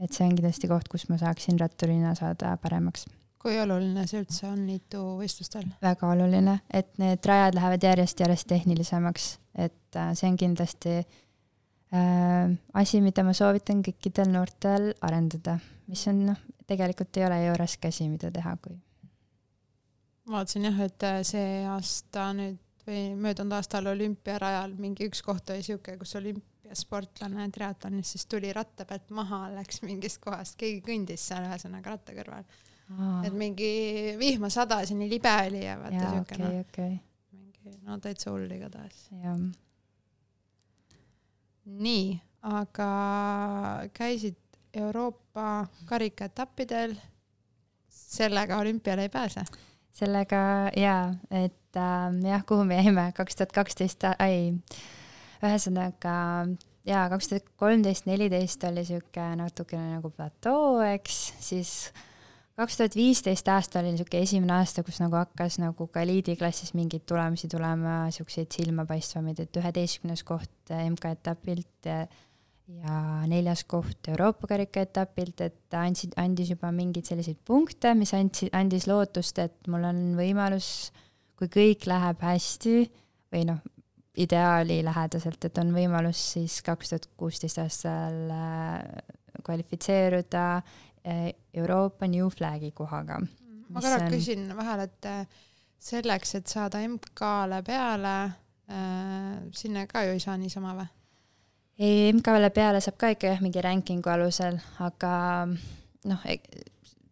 [0.00, 3.06] Et see on kindlasti koht, kus ma saaksin ratturina saada paremaks
[3.40, 5.64] kui oluline see üldse on niituvõistlustel?
[5.82, 13.00] väga oluline, et need rajad lähevad järjest-järjest tehnilisemaks, et äh, see on kindlasti äh, asi,
[13.04, 15.56] mida ma soovitan kõikidel noortel arendada,
[15.88, 18.76] mis on noh, tegelikult ei ole ju raske asi, mida teha, kui
[20.30, 25.64] vaatasin jah, et äh, see aasta nüüd või möödunud aastal olümpiarajal mingi üks koht oli
[25.64, 26.14] siuke, kus
[26.70, 32.12] olümpiasportlane triatlonis siis tuli ratta pealt maha, läks mingist kohast, keegi kõndis seal ühesõnaga ratta
[32.14, 32.44] kõrval.
[33.24, 37.00] et mingi vihma sadas ja nii libe oli ja vaata siuke okei, noh, okei,
[37.32, 39.08] mingi no täitsa hull igatahes.
[41.64, 42.90] nii, aga
[43.92, 44.36] käisid
[44.74, 46.94] Euroopa karikaetappidel,
[47.88, 49.42] sellega olümpiale ei pääse.
[49.92, 54.54] sellega jaa, et äh, jah, kuhu me jäime, kaks tuhat kaksteist, ei,
[55.44, 56.14] ühesõnaga
[56.88, 61.74] jaa, kaks tuhat kolmteist, neliteist oli sihuke natukene nagu platoo, eks, siis
[62.60, 67.06] kaks tuhat viisteist aasta oli niisugune esimene aasta, kus nagu hakkas nagu ka eliidiklassis mingeid
[67.08, 72.04] tulemusi tulema, siukseid silmapaistvamaid, et üheteistkümnes koht MK-etapilt ja,
[72.80, 73.00] ja
[73.30, 78.88] neljas koht Euroopa karika etapilt, et andsid, andis juba mingeid selliseid punkte, mis andsid, andis
[78.90, 80.90] lootust, et mul on võimalus,
[81.40, 82.74] kui kõik läheb hästi
[83.32, 83.60] või noh,
[84.20, 88.84] ideaali lähedaselt, et on võimalus siis kaks tuhat kuusteist aastal äh,
[89.46, 90.46] kvalifitseeruda
[91.04, 93.20] Eh, Euroopa New Flagi kohaga.
[93.68, 94.12] ma korra on...
[94.12, 95.44] küsin vahele, et eh,
[95.80, 98.16] selleks, et saada MK-le peale
[98.68, 100.90] äh,, sinna ka ju ei saa niisama või?
[101.80, 105.14] ei, MK-le peale saab ka ikka jah, mingi ranking'u alusel, aga
[105.48, 106.36] noh, e,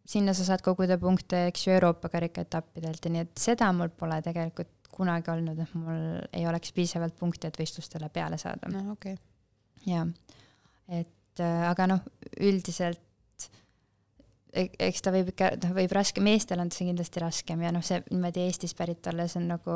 [0.04, 4.20] sinna sa saad koguda punkte, eks ju, Euroopa karikaetappidelt ja nii et seda mul pole
[4.26, 6.00] tegelikult kunagi olnud, et mul
[6.32, 8.70] ei oleks piisavalt punkte, et võistlustele peale saada.
[8.72, 9.92] no okei okay..
[9.92, 10.06] jaa,
[11.00, 12.02] et aga noh,
[12.40, 13.04] üldiselt
[14.54, 18.00] eks ta võib ikka, noh, võib raske, meestel on see kindlasti raskem ja noh, see
[18.08, 19.74] niimoodi Eestis pärit olles on nagu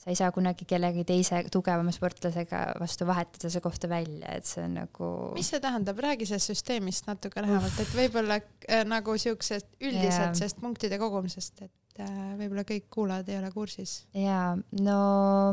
[0.00, 4.62] sa ei saa kunagi kellegi teise tugevama sportlasega vastu vahetada see kohta välja, et see
[4.64, 5.10] on nagu.
[5.36, 10.38] mis see tähendab, räägi sellest süsteemist natuke lähemalt, et võib-olla äh, nagu siuksest üldiselt yeah.
[10.38, 13.98] sellest punktide kogumisest, et äh, võib-olla kõik kuulajad ei ole kursis.
[14.16, 15.02] jaa, no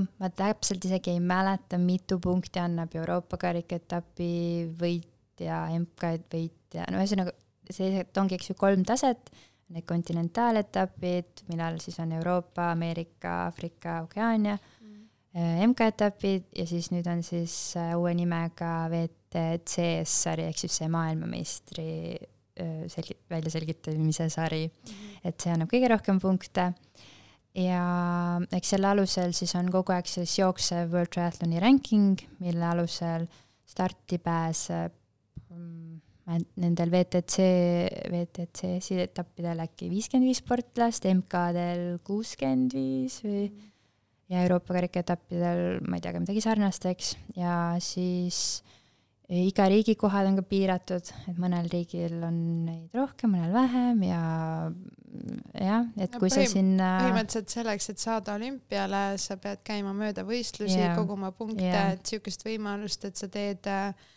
[0.07, 4.31] ma täpselt isegi ei mäleta, mitu punkti annab Euroopa karikaetapi
[4.79, 7.35] võitja, MK võitja, no ühesõnaga
[7.67, 9.27] sellised ongi, eks ju, kolm taset,
[9.73, 15.03] need kontinentaaletapid, millal siis on Euroopa, Ameerika, Aafrika, Okeaania mm.,
[15.35, 20.91] äh, MK-etapid ja siis nüüd on siis äh, uue nimega WTCS sari ehk siis see
[20.93, 25.09] maailmameistri äh, selgi-, väljaselgitamise sari mm.
[25.27, 26.71] et see annab kõige rohkem punkte
[27.57, 27.83] ja
[28.53, 33.27] eks selle alusel siis on kogu aeg siis jooksev World Triathloni ranking, mille alusel
[33.67, 34.93] starti pääseb
[35.49, 35.86] mm,
[36.27, 37.47] nendel VTC,
[38.11, 43.47] VTC etappidel äkki viiskümmend viis sportlast, MK-del kuuskümmend viis või
[44.27, 48.61] ja Euroopa karikaetappidel ma ei tea, ka midagi sarnast, eks, ja siis
[49.27, 52.37] iga riigi kohad on ka piiratud, et mõnel riigil on
[52.67, 54.21] neid rohkem, mõnel vähem ja
[55.63, 60.27] jah, et kui põhim, sa sinna põhimõtteliselt selleks, et saada olümpiale, sa pead käima mööda
[60.27, 64.07] võistlusi yeah., koguma punkte yeah., et niisugust võimalust, et sa teed äh,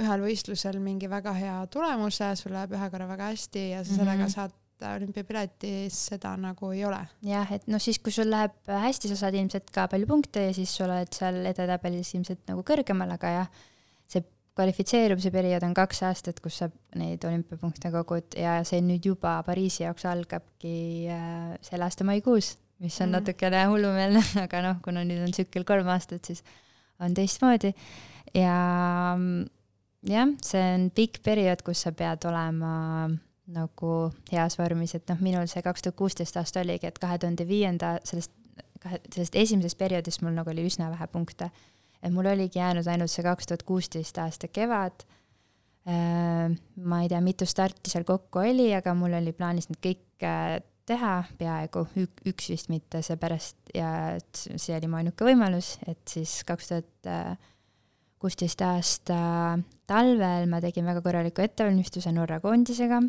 [0.00, 3.94] ühel võistlusel mingi väga hea tulemuse, sul läheb ühe korra väga hästi ja sa mm
[3.94, 3.98] -hmm.
[4.00, 6.98] sellega saad olümpiapileti, seda nagu ei ole.
[7.22, 10.54] jah, et noh, siis kui sul läheb hästi, sa saad ilmselt ka palju punkte ja
[10.56, 13.62] siis sa oled seal edetabelis ilmselt nagu kõrgemal, aga jah,
[14.10, 19.38] see kvalifitseerumise periood on kaks aastat, kus sa neid olümpiapunkte kogud ja see nüüd juba
[19.46, 20.76] Pariisi jaoks algabki
[21.10, 23.18] äh, selle aasta maikuus, mis on mm.
[23.18, 26.44] natukene hullumeelne, aga noh, kuna nüüd on tsükkel kolm aastat, siis
[27.02, 27.72] on teistmoodi
[28.34, 28.58] ja
[30.08, 32.74] jah, see on pikk periood, kus sa pead olema
[33.54, 33.90] nagu
[34.32, 37.98] heas vormis, et noh, minul see kaks tuhat kuusteist aasta oligi, et kahe tuhande viienda
[38.06, 38.32] sellest,
[38.80, 41.50] kahe, sellest esimesest perioodist mul nagu oli üsna vähe punkte.
[42.04, 45.06] et mul oligi jäänud ainult see kaks tuhat kuusteist aasta kevad.
[45.88, 50.24] Äh, ma ei tea, mitu starti seal kokku oli, aga mul oli plaanis need kõik
[50.24, 51.86] äh, teha peaaegu,
[52.28, 53.88] üks vist mitte, seepärast ja
[54.36, 57.52] see oli mu ainuke võimalus, et siis kaks tuhat äh,
[58.24, 59.16] kuusteist aasta
[59.84, 63.02] talvel ma tegin väga korraliku ettevalmistuse Norra koondisega,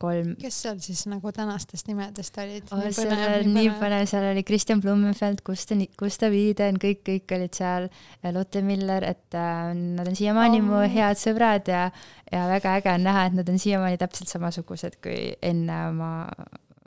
[0.00, 0.30] kolm.
[0.40, 2.84] kes seal siis nagu tänastest nimedest olid oh,?
[2.96, 7.90] seal oli nii põnev, seal oli Kristjan Blumenfeld, Gustav, Gustav Iden, kõik, kõik olid seal,
[8.32, 10.68] Lotte Miller, et äh, nad on siiamaani oh.
[10.70, 11.86] mu head sõbrad ja,
[12.32, 16.14] ja väga äge on näha, et nad on siiamaani täpselt samasugused kui enne oma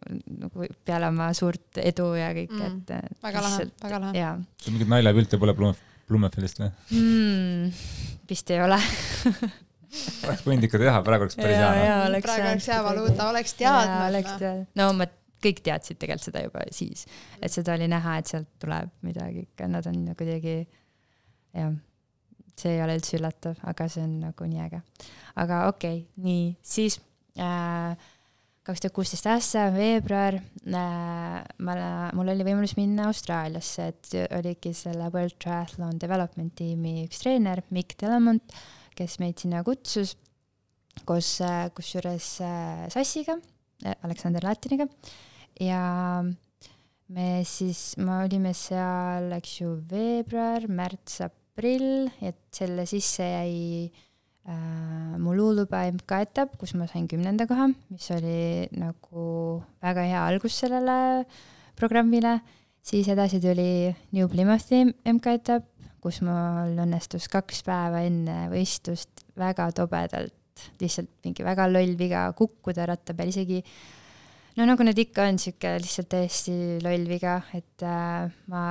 [0.07, 4.25] nagu peale oma suurt edu ja kõik mm,, et väga lahe, väga lahe.
[4.71, 7.71] mingit naljapilte pole Blumenfeld Blumenfeldist või mm,?
[8.29, 8.79] vist ei ole
[10.27, 12.19] oleks võinud ikka teha, praegu oleks päris hea.
[12.23, 14.17] praegu oleks hea valuuta, oleks teadnud.
[14.17, 14.33] noh.
[14.41, 15.07] teadnud, no ma,
[15.43, 17.05] kõik teadsid tegelikult seda juba siis,
[17.41, 20.57] et seda oli näha, et sealt tuleb midagi ikka, nad on kuidagi,
[21.57, 21.73] jah,
[22.57, 24.81] see ei ole üldse üllatav, aga see on nagu nii äge.
[25.43, 26.99] aga okei okay,, nii, siis
[27.39, 28.09] äh,
[28.67, 31.75] kaks tuhat kuusteist aasta, veebruar äh,, ma,
[32.17, 37.95] mul oli võimalus minna Austraaliasse, et oligi selle World Triathlon Development tiimi üks treener, Mikk
[38.01, 38.57] Delamont,
[38.97, 40.17] kes meid sinna kutsus
[41.07, 43.37] koos äh,, kusjuures äh, Sassiga
[44.03, 44.87] Aleksander Latiniga.
[45.61, 46.23] Ja
[47.13, 53.87] me siis, me olime seal, eks ju, veebruar, märts, aprill, et selle sisse jäi
[54.47, 60.57] äh, mu luuluba MK-etapp, kus ma sain kümnenda koha, mis oli nagu väga hea algus
[60.63, 61.25] sellele
[61.77, 62.39] programmile,
[62.81, 65.67] siis edasi tuli New Plymouthi MK-etapp,
[66.03, 72.87] kus mul õnnestus kaks päeva enne võistlust väga tobedalt, lihtsalt mingi väga loll viga, kukkuda
[72.89, 73.61] ratta peal, isegi.
[74.57, 78.63] No nagu need ikka on, niisugune lihtsalt täiesti loll viga, et äh, ma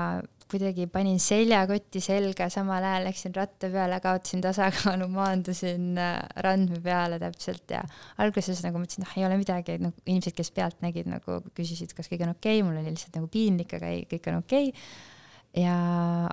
[0.50, 7.18] kuidagi panin seljakotti selga, samal ajal läksin ratta peale, kaotasin tasakaalu, maandusin äh, randme peale
[7.22, 7.82] täpselt ja
[8.22, 12.11] alguses nagu mõtlesin, noh, ei ole midagi, nagu inimesed, kes pealt nägid, nagu küsisid, kas
[12.12, 14.87] kõik on okei okay., mul oli lihtsalt nagu piinlik, aga ei, kõik on okei okay.
[15.64, 15.76] ja,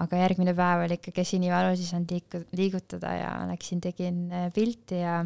[0.06, 4.28] aga järgmine päev oli ikka käsi nii valus, ei saanud liiku-, liigutada ja läksin, tegin
[4.30, 5.23] äh, pilti ja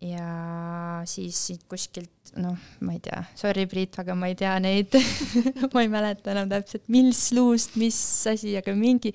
[0.00, 4.94] ja siis siit kuskilt, noh, ma ei tea, sorry, Priit, aga ma ei tea neid.
[5.74, 7.98] Ma ei mäleta enam täpselt, mis luust, mis
[8.30, 9.12] asi, aga mingi,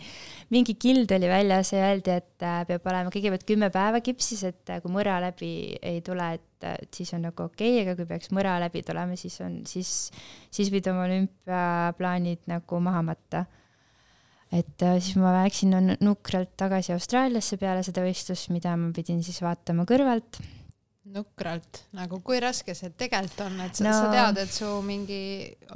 [0.54, 4.74] mingi kild oli väljas ja öeldi, et äh, peab olema kõigepealt kümme päeva kipsis, et
[4.74, 5.50] äh, kui mõra läbi
[5.82, 9.18] ei tule, et, äh, siis on nagu okei okay,, aga kui peaks mõra läbi tulema,
[9.18, 9.94] siis on, siis,
[10.54, 13.46] siis võid oma olümpiaplaanid nagu maha matta.
[14.54, 15.74] Et siis ma läksin
[16.06, 20.40] nukralt tagasi Austraaliasse peale seda võistlust, mida ma pidin siis vaatama kõrvalt
[21.14, 23.94] nukralt, nagu kui raske see tegelikult on, et sa, no.
[23.94, 25.20] sa tead, et su mingi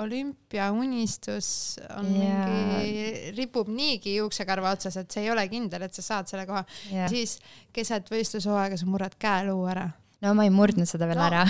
[0.01, 1.49] olümpiaunistus
[1.99, 2.49] on yeah.
[2.49, 6.63] mingi, ripub niigi juuksekarva otsas, et see ei ole kindel, et sa saad selle koha
[6.89, 7.09] yeah..
[7.11, 7.37] siis
[7.75, 9.89] keset võistlushooaega sa murrad käeluu ära
[10.23, 11.27] no ma ei murdnud seda veel no.
[11.29, 11.43] ära.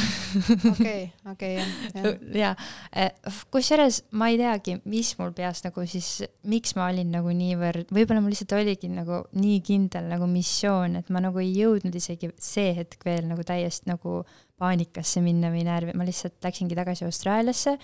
[0.71, 2.09] okei, okei, jah.
[2.37, 2.51] ja,
[2.93, 3.15] eh,
[3.53, 6.11] kusjuures ma ei teagi, mis mul peas nagu siis,
[6.49, 11.09] miks ma olin nagu niivõrd, võib-olla mul lihtsalt oligi nagu nii kindel nagu missioon, et
[11.13, 14.21] ma nagu ei jõudnud isegi see hetk veel nagu täiesti nagu
[14.59, 17.77] paanikasse minna või närvi, ma lihtsalt läksingi tagasi Austraaliasse.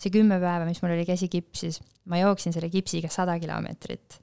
[0.00, 4.20] see kümme päeva, mis mul oli käsi kipsis, ma jooksin selle kipsiga sada kilomeetrit.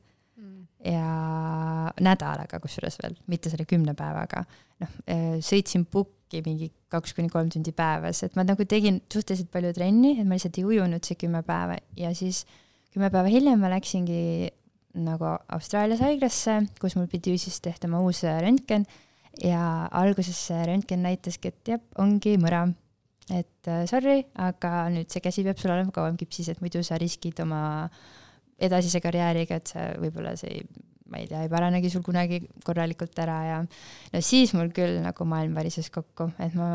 [0.87, 4.43] Ja nädalaga kusjuures veel, mitte selle kümne päevaga.
[4.83, 9.51] Noh, äh, sõitsin pukki mingi kaks kuni kolm tundi päevas, et ma nagu tegin suhteliselt
[9.53, 11.79] palju trenni, et ma lihtsalt ei ujunud see kümme päeva.
[11.99, 12.45] Ja siis
[12.93, 14.21] kümme päeva hiljem ma läksingi
[14.97, 18.87] nagu Austraalias haiglasse, kus mul pidi siis tehtama uus röntgen.
[19.43, 22.65] Ja alguses see röntgen näitaski, et jah, ongi mõra.
[23.27, 26.95] et äh, sorry, aga nüüd see käsi peab sul olema kauem kipsis, et muidu sa
[26.95, 27.89] riskid oma
[28.57, 30.67] edasise karjääriga, et see võib-olla see ei
[31.07, 35.27] ma ei tea, ei paranegi sul kunagi korralikult ära ja no siis mul küll nagu
[35.29, 36.67] maailm varises kokku, et ma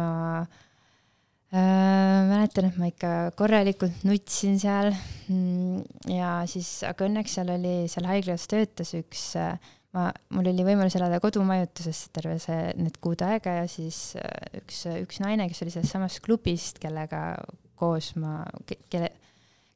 [1.53, 4.93] äh, mäletan, et ma ikka korralikult nutsin seal.
[5.29, 9.57] Mm, ja siis, aga õnneks seal oli, seal haiglas töötas üks äh,
[9.97, 14.85] ma, mul oli võimalus elada kodumajutuses terve see, need kuud aega ja siis äh, üks,
[15.05, 17.35] üks naine, kes oli sellest samast klubist, kellega
[17.79, 19.13] koos ma, kelle,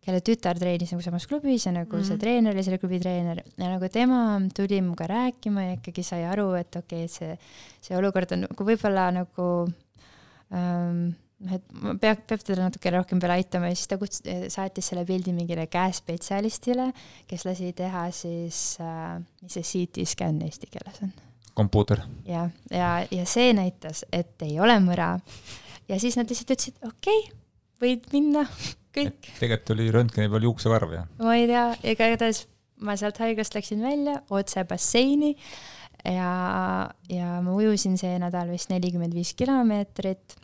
[0.07, 2.07] kelle tütar treenis nagu samas klubis ja nagu mm -hmm.
[2.07, 2.23] see mhm.
[2.23, 6.53] treener oli selle klubi treener ja nagu tema tuli minuga rääkima ja ikkagi sai aru,
[6.55, 7.39] et okei okay,, see,
[7.81, 9.47] see olukord on nagu võib-olla nagu
[10.55, 11.65] ähm, noh, et
[12.01, 15.67] peab, peab teda natuke rohkem veel aitama ja siis ta kuts-, saatis selle pildi mingile
[15.67, 16.93] käespetsialistile,
[17.27, 21.13] kes lasi teha siis äh,, mis see CT scan eesti keeles on?
[21.57, 22.03] kompuuter.
[22.29, 25.17] jah, ja, ja, ja see näitas, et ei ole mõra.
[25.89, 27.39] ja siis nad lihtsalt ütlesid, okei okay,,
[27.81, 28.47] võid minna
[28.97, 29.33] kõik.
[29.39, 31.09] tegelikult oli röntgeni peal juuksekarv, jah?
[31.23, 32.47] ma ei tea, igatahes
[32.85, 35.35] ma sealt haiglast läksin välja otse basseini
[36.05, 36.33] ja,
[37.11, 40.37] ja ma ujusin see nädal vist nelikümmend viis kilomeetrit.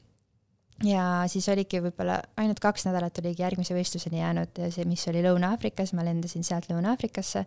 [0.87, 5.93] ja siis oligi võib-olla ainult kaks nädalat oligi järgmise võistluseni jäänud, see, mis oli Lõuna-Aafrikas,
[5.95, 7.45] ma lendasin sealt Lõuna-Aafrikasse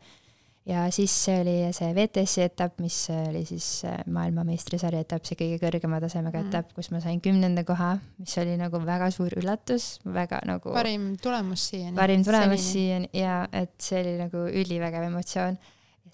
[0.66, 5.60] ja siis see oli see WTS-i etapp, mis oli siis äh, maailmameistrisarja etapp, see kõige
[5.62, 6.50] kõrgema tasemega mm.
[6.50, 11.12] etapp, kus ma sain kümnenda koha, mis oli nagu väga suur üllatus, väga nagu parim
[11.22, 11.96] tulemus siiani.
[12.00, 15.62] parim tulemus siiani ja et see oli nagu ülivägev emotsioon.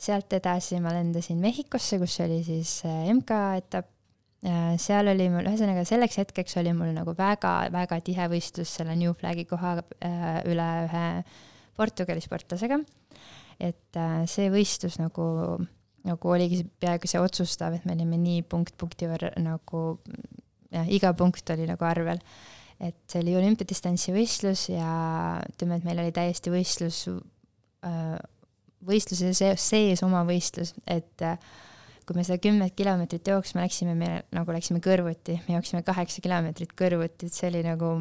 [0.02, 3.90] sealt edasi ma lendasin Mehhikosse, kus oli siis äh, MK etapp,
[4.82, 9.46] seal oli mul, ühesõnaga selleks hetkeks oli mul nagu väga-väga tihe võistlus selle New Flagi
[9.46, 11.06] koha äh, üle ühe
[11.78, 12.82] Portugali sportlasega
[13.62, 15.26] et äh, see võistlus nagu,
[16.08, 19.84] nagu oligi peaaegu see otsustav, et me olime nii punkt punkti võrra nagu
[20.72, 22.22] jah, iga punkt oli nagu arvel.
[22.82, 24.92] et see oli olümpiadistantsi võistlus ja
[25.52, 27.04] ütleme, et meil oli täiesti võistlus,
[27.86, 28.16] äh,
[28.82, 31.38] võistluse sees, sees oma võistlus, et äh,
[32.08, 36.74] kui me seda kümmet kilomeetrit jooksma läksime, me nagu läksime kõrvuti, me jooksime kaheksa kilomeetrit
[36.74, 38.00] kõrvuti, et see oli nagu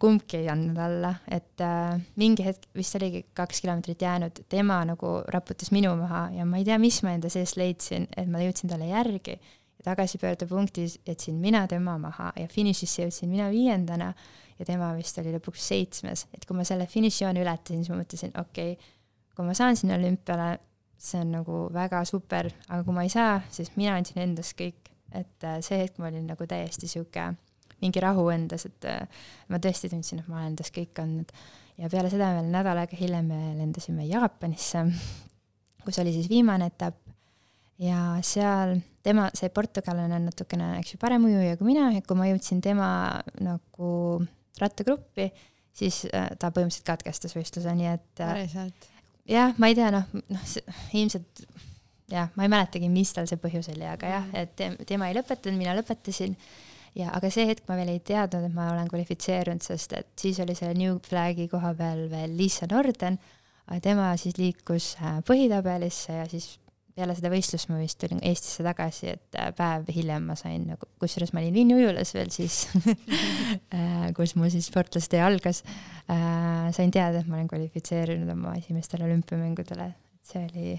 [0.00, 5.18] kumbki ei andnud alla, et äh, mingi hetk, vist oligi kaks kilomeetrit jäänud, tema nagu
[5.28, 8.72] raputas minu maha ja ma ei tea, mis ma enda sees leidsin, et ma jõudsin
[8.72, 9.36] talle järgi
[9.84, 14.14] tagasipöördepunktis jätsin mina tema maha ja finišisse jõudsin mina viiendana
[14.58, 18.32] ja tema vist oli lõpuks seitsmes, et kui ma selle finišijoone ületasin, siis ma mõtlesin,
[18.40, 18.92] okei okay,,
[19.36, 20.48] kui ma saan sinna olümpiale,
[20.96, 24.92] see on nagu väga super, aga kui ma ei saa, siis mina andsin endast kõik,
[25.12, 27.34] et äh, see hetk ma olin nagu täiesti sihuke
[27.82, 31.32] mingi rahu endas, et äh, ma tõesti tundsin, et ma olen endas kõik andnud.
[31.80, 34.84] ja peale seda veel nädal aega hiljem me lendasime Jaapanisse,
[35.84, 37.00] kus oli siis viimane etapp
[37.82, 42.18] ja seal tema, see portugallane on natukene, eks ju, parem ujuja kui mina ja kui
[42.18, 42.88] ma jõudsin tema
[43.42, 43.90] nagu
[44.60, 45.30] rattagruppi,
[45.74, 48.90] siis äh, ta põhimõtteliselt katkestas võistluse, nii et äh, päriselt?
[49.28, 50.44] jah, ma ei tea, noh, noh,
[50.94, 51.44] ilmselt
[52.12, 54.44] jah, ma ei mäletagi, mis tal see põhjus oli, aga jah, mm.
[54.44, 56.36] et tema ei lõpetanud, mina lõpetasin
[56.98, 60.40] ja aga see hetk ma veel ei teadnud, et ma olen kvalifitseerunud, sest et siis
[60.44, 63.18] oli selle New Flagi koha peal veel Liisa Norden,
[63.82, 66.54] tema siis liikus äh, põhitabelisse ja siis
[66.94, 70.86] peale seda võistlust ma vist tulin Eestisse tagasi, et äh, päev hiljem ma sain nagu,
[71.02, 72.64] kusjuures ma olin Vinni ujulas veel siis
[73.74, 75.64] äh, kus mu siis sportlastee algas,
[76.04, 80.74] sain teada, et ma olen kvalifitseerunud oma esimestele olümpiamängudele, et see oli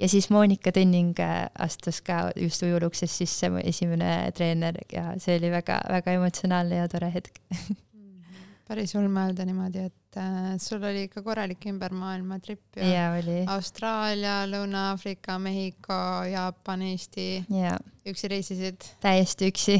[0.00, 5.38] ja siis Monika Tõnning äh, astus ka just ujuluksest sisse, mu esimene treener ja see
[5.38, 7.40] oli väga-väga emotsionaalne ja tore hetk.
[8.68, 12.84] Päris hull mõelda niimoodi, et äh, sul oli ikka korralik ümbermaailma trip ju.
[13.18, 13.42] oli.
[13.50, 15.98] Austraalia, Lõuna-Aafrika, Mehhiko,
[16.30, 17.28] Jaapan, Eesti.
[18.04, 18.84] üksi reisisid?
[19.00, 19.78] täiesti üksi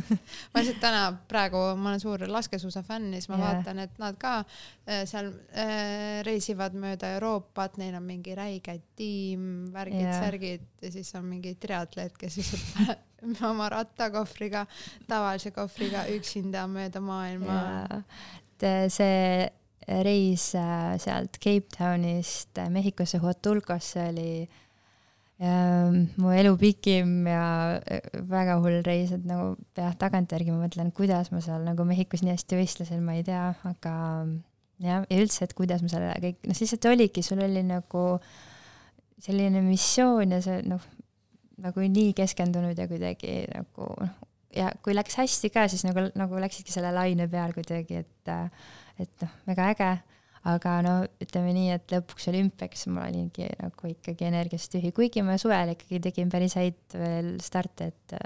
[0.52, 3.46] ma lihtsalt täna praegu, ma olen suur laskesuusafänn ja siis ma yeah.
[3.46, 9.66] vaatan, et nad ka äh, seal äh, reisivad mööda Euroopat, neil on mingi räige tiim,
[9.74, 13.04] värgid yeah., särgid ja siis on mingi triatleet, kes lihtsalt
[13.50, 14.66] oma rattakohvriga,
[15.08, 17.58] tavalise kohvriga üksinda mööda maailma.
[18.88, 19.50] see
[19.86, 24.48] reis äh, sealt Cape Townist Mehhikosse Huatulcosse oli
[25.40, 30.92] ähm, mu elu pikim ja äh, väga hull reis, et nagu jah, tagantjärgi ma mõtlen,
[30.96, 33.94] kuidas ma seal nagu Mehhikos nii hästi võistlesin, ma ei tea, aga
[34.82, 38.04] jah, ja üldse, et kuidas ma seal kõik, noh, lihtsalt oligi, sul oli nagu
[39.24, 40.82] selline missioon ja see noh,
[41.64, 44.14] nagu nii keskendunud ja kuidagi nagu noh,
[44.54, 48.32] ja kui läks hästi ka, siis nagu, nagu läksidki selle laine peal kuidagi, et,
[49.00, 49.90] et noh, väga äge,
[50.50, 55.38] aga no ütleme nii, et lõpuks olümpiaks ma olingi nagu ikkagi energiast tühi, kuigi ma
[55.40, 58.16] suvel ikkagi tegin päris häid veel starte, et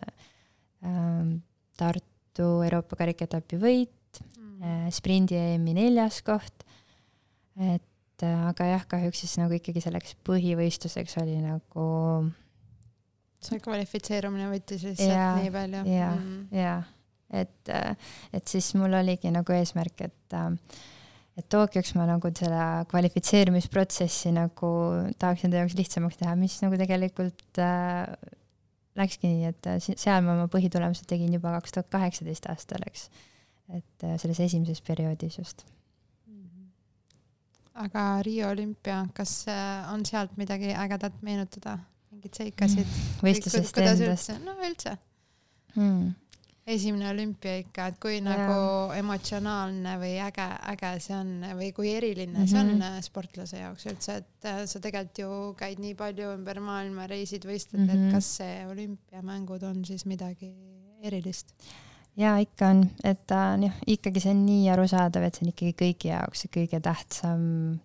[0.86, 1.38] ähm,
[1.78, 6.66] Tartu Euroopa karikaetapi võit mm., äh, sprindi EM-i neljas koht,
[7.58, 11.88] et äh, aga jah, kahjuks siis nagu ikkagi selleks põhivõistluseks oli nagu
[13.38, 15.82] see kvalifitseerumine võttis lihtsalt nii palju.
[15.86, 16.78] ja mm., ja
[17.31, 17.72] et,
[18.33, 20.39] et siis mul oligi nagu eesmärk, et
[21.39, 24.70] et Tokyoks ma nagu selle kvalifitseerimisprotsessi nagu
[25.22, 28.09] tahaks enda jaoks lihtsamaks teha, mis nagu tegelikult äh,
[28.99, 33.07] läkski nii, et seal ma oma põhitulemused tegin juba kaks tuhat kaheksateist aastal, eks.
[33.70, 35.62] et äh, selles esimeses perioodis just
[36.26, 36.66] mm-hmm.
[37.87, 41.79] aga Riio olümpia, kas äh, on sealt midagi ägedat meenutada?
[42.11, 43.20] mingeid seikasid mm,?
[43.22, 44.35] võistlusest endast?
[44.43, 44.97] no üldse
[45.76, 46.11] mm..
[46.68, 48.24] Esimene olümpia ikka, et kui ja.
[48.26, 48.58] nagu
[48.96, 52.50] emotsionaalne või äge, äge see on või kui eriline mm -hmm.
[52.52, 52.86] see on mhm.
[52.90, 57.46] äh, sportlase jaoks üldse, et äh, sa tegelikult ju käid nii palju ümber maailma, reisid,
[57.48, 57.94] võistled mm, -hmm.
[57.94, 58.14] et mhm.
[58.14, 60.52] kas see olümpiamängud on siis midagi
[61.02, 61.54] erilist?
[62.18, 65.74] jaa, ikka on, et on jah, ikkagi see on nii arusaadav, et see on ikkagi
[65.82, 67.42] kõigi jaoks see kõige tähtsam,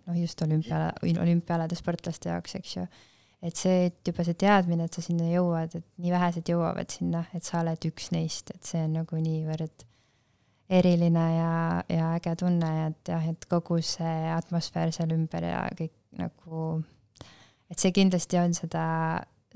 [0.08, 2.88] noh just olümpia, olümpiaalade sportlaste jaoks, eks ju
[3.44, 7.26] et see, et juba see teadmine, et sa sinna jõuad, et nii vähesed jõuavad sinna,
[7.36, 9.84] et sa oled üks neist, et see on nagu niivõrd
[10.74, 11.52] eriline ja,
[11.92, 16.64] ja äge tunne ja et jah, et kogu see atmosfäär seal ümber ja kõik nagu,
[17.72, 18.86] et see kindlasti on seda,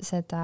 [0.03, 0.43] seda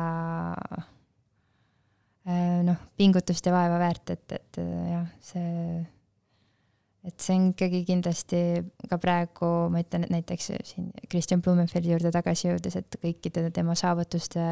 [2.24, 5.84] äh, noh, pingutust ja vaeva väärt, et, et jah, see
[7.04, 8.40] et see on ikkagi kindlasti
[8.90, 13.76] ka praegu, ma ütlen, et näiteks siin Kristjan Blumenfeldi juurde tagasi jõudes, et kõikide tema
[13.80, 14.44] saavutuste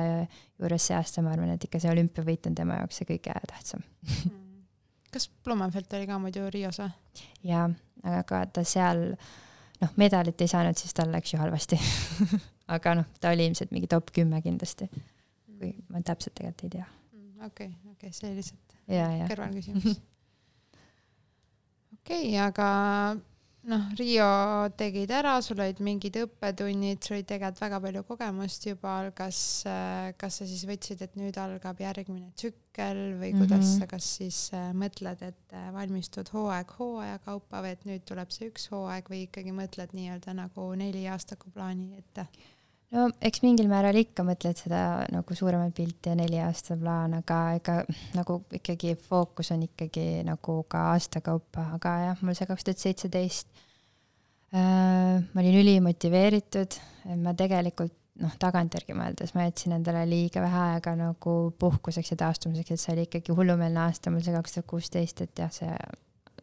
[0.59, 3.85] juures see aasta ma arvan, et ikka see olümpiavõit on tema jaoks see kõige tähtsam.
[5.11, 6.91] Kas Blumenfeld oli ka muidu Rios või?
[7.47, 7.65] jaa,
[8.19, 9.09] aga ta seal
[9.81, 11.79] noh, medalit ei saanud, siis tal läks ju halvasti.
[12.71, 14.85] Aga noh, ta oli ilmselt mingi top kümme kindlasti,
[15.59, 16.85] kui ma täpselt tegelikult ei tea.
[17.11, 19.99] Mm, okei, okei, see lihtsalt kõrvalküsimus
[22.01, 22.69] okei okay,, aga
[23.69, 24.27] noh, Riio
[24.77, 29.41] tegid ära, sul olid mingid õppetunnid, sul oli tegelikult väga palju kogemust juba, kas,
[30.21, 33.83] kas sa siis võtsid, et nüüd algab järgmine tsükkel või kuidas mm, -hmm.
[33.83, 38.33] sa kas siis äh, mõtled, et äh, valmistud hooaeg hooaja kaupa või et nüüd tuleb
[38.33, 42.27] see üks hooaeg või ikkagi mõtled nii-öelda nagu neli aastaku plaani ette?
[42.95, 44.81] No eks mingil määral ikka mõtled seda
[45.13, 47.77] nagu suuremat pilti ja neli aasta plaan, aga ega
[48.17, 52.83] nagu ikkagi fookus on ikkagi nagu ka aasta kaupa, aga jah, mul see kaks tuhat
[52.83, 53.63] seitseteist
[54.53, 56.79] äh, ma olin ülimotiveeritud,
[57.23, 62.75] ma tegelikult noh, tagantjärgi mõeldes ma jätsin endale liiga vähe aega nagu puhkuseks ja taastumiseks,
[62.75, 65.71] et see oli ikkagi hullumeelne aasta mul see kaks tuhat kuusteist, et jah, see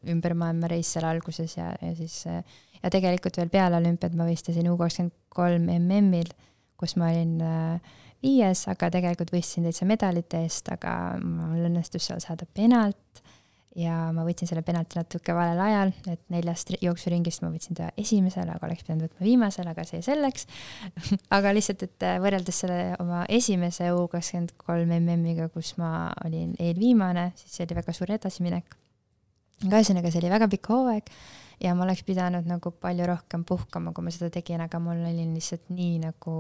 [0.09, 2.23] ümber maailma reis seal alguses ja, ja siis
[2.83, 6.31] ja tegelikult veel peale olümpiat ma võistlesin U kakskümmend kolm MM-il,
[6.79, 12.23] kus ma olin äh, viies, aga tegelikult võistlesin täitsa medalite eest, aga mul õnnestus seal
[12.25, 12.97] saada penalt.
[13.79, 18.51] Ja ma võtsin selle penalti natuke valel ajal, et neljast jooksuringist ma võtsin ta esimesele,
[18.51, 20.49] aga oleks pidanud võtma viimasele, aga see selleks.
[21.37, 26.57] Aga lihtsalt, et äh, võrreldes selle oma esimese U kakskümmend kolm MM-iga, kus ma olin
[26.59, 28.75] eelviimane, siis see oli väga suur edasiminek.
[29.69, 31.13] aga ühesõnaga, see oli väga pikk hooaeg
[31.61, 35.27] ja ma oleks pidanud nagu palju rohkem puhkama, kui ma seda tegin, aga mul oli
[35.35, 36.35] lihtsalt nii nagu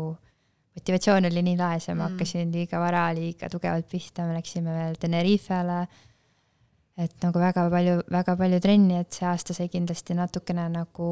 [0.78, 2.12] motivatsioon oli nii laes ja ma mm.
[2.12, 5.80] hakkasin liiga vara, liiga tugevalt pihta, me läksime veel Tenerifele
[6.98, 11.10] et nagu väga palju, väga palju trenni, et see aasta sai kindlasti natukene nagu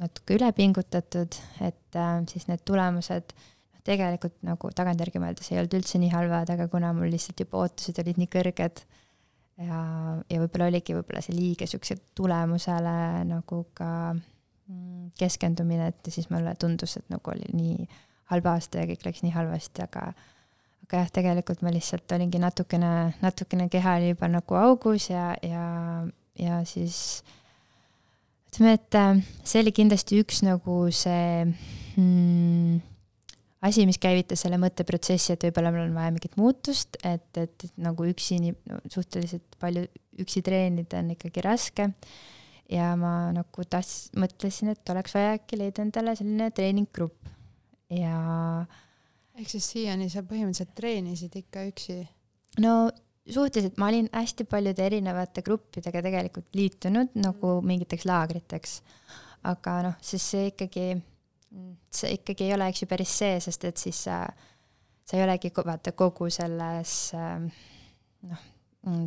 [0.00, 5.76] natuke üle pingutatud, et äh, siis need tulemused noh, tegelikult nagu tagantjärgi mõeldes ei olnud
[5.78, 8.82] üldse nii halvad, aga kuna mul lihtsalt juba ootused olid nii kõrged
[9.60, 9.80] ja,
[10.30, 16.54] ja võib-olla oligi võib-olla see liiga siukse tulemusele nagu ka mm, keskendumine, et siis mulle
[16.60, 17.86] tundus, et nagu oli nii
[18.32, 20.10] halb aasta ja kõik läks nii halvasti, aga
[20.86, 22.92] aga jah, tegelikult ma lihtsalt olingi natukene,
[23.22, 25.64] natukene keha oli juba nagu augus ja, ja,
[26.38, 27.24] ja siis
[28.50, 31.42] ütleme, et äh, see oli kindlasti üks nagu see
[31.98, 32.78] mm,
[33.64, 37.78] asi, mis käivitas selle mõtteprotsessi, et võib-olla mul on vaja mingit muutust, et, et, et
[37.82, 39.86] nagu üksi nii no, suhteliselt palju
[40.22, 41.90] üksi treenida on ikkagi raske.
[42.72, 47.30] ja ma nagu tahtsin, mõtlesin, et oleks vaja äkki leida endale selline treeninggrupp
[47.94, 48.18] ja
[49.36, 52.00] ehk siis siiani sa põhimõtteliselt treenisid ikka üksi?
[52.62, 52.88] no
[53.26, 58.80] suhteliselt, ma olin hästi paljude erinevate gruppidega tegelikult liitunud nagu mingiteks laagriteks.
[59.46, 60.96] aga noh, siis see ikkagi,
[61.92, 64.22] see ikkagi ei ole, eks ju, päris see, sest et siis sa,
[65.04, 66.96] sa ei olegi vaata kogu selles
[68.26, 68.42] noh,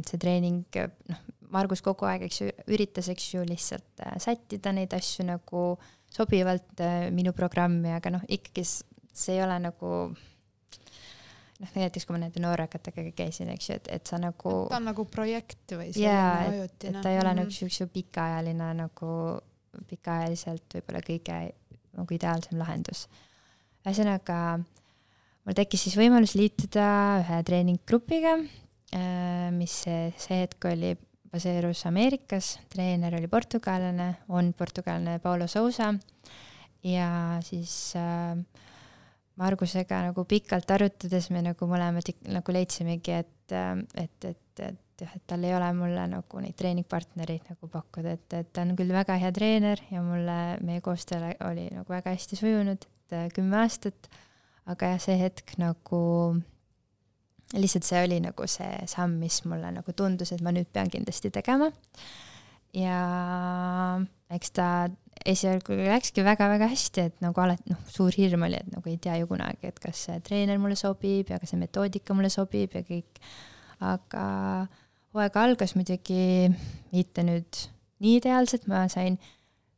[0.08, 0.66] see treening,
[1.10, 5.64] noh, Margus kogu aeg, eks ju, üritas, eks ju, lihtsalt äh, sättida neid asju nagu
[6.14, 9.94] sobivalt äh, minu programmi, aga noh, ikkagi see ei ole nagu
[11.60, 14.56] noh, näiteks kui ma nende noorekatega käisin, eks ju, et, et sa nagu.
[14.70, 17.42] ta on nagu projekt või jaa, et, et ta ei ole mm -hmm.
[17.44, 19.12] nagu siukse pikaajaline nagu,
[19.90, 21.40] pikaajaliselt võib-olla kõige
[22.00, 23.08] nagu ideaalsem lahendus.
[23.86, 24.60] ühesõnaga,
[25.46, 26.88] mul tekkis siis võimalus liituda
[27.22, 28.38] ühe treeninggrupiga,
[28.96, 30.96] äh, mis see, hetk oli,
[31.30, 35.94] baseerus Ameerikas, treener oli portugallane, on portugallane Paulo Sousa
[36.84, 37.12] ja
[37.46, 38.34] siis äh,
[39.40, 45.26] Margusega nagu pikalt arutades me nagu mõlemad nagu leidsimegi, et, et, et, et jah, et
[45.30, 49.18] tal ei ole mulle nagu neid treeningpartnereid nagu pakkuda, et, et ta on küll väga
[49.22, 54.10] hea treener ja mulle, meie koostöö oli nagu väga hästi sujunud, et äh, kümme aastat,
[54.70, 56.00] aga jah, see hetk nagu
[57.58, 61.32] lihtsalt see oli nagu see samm, mis mulle nagu tundus, et ma nüüd pean kindlasti
[61.34, 61.72] tegema.
[62.78, 62.98] ja
[64.30, 64.66] eks ta
[65.26, 69.18] esialgu läkski väga-väga hästi, et nagu alati noh, suur hirm oli, et nagu ei tea
[69.20, 72.84] ju kunagi, et kas see treener mulle sobib ja kas see metoodika mulle sobib ja
[72.86, 73.24] kõik.
[73.80, 74.24] aga
[75.14, 76.50] hooaeg algas muidugi
[76.94, 77.66] mitte nüüd
[78.04, 79.18] nii ideaalselt, ma sain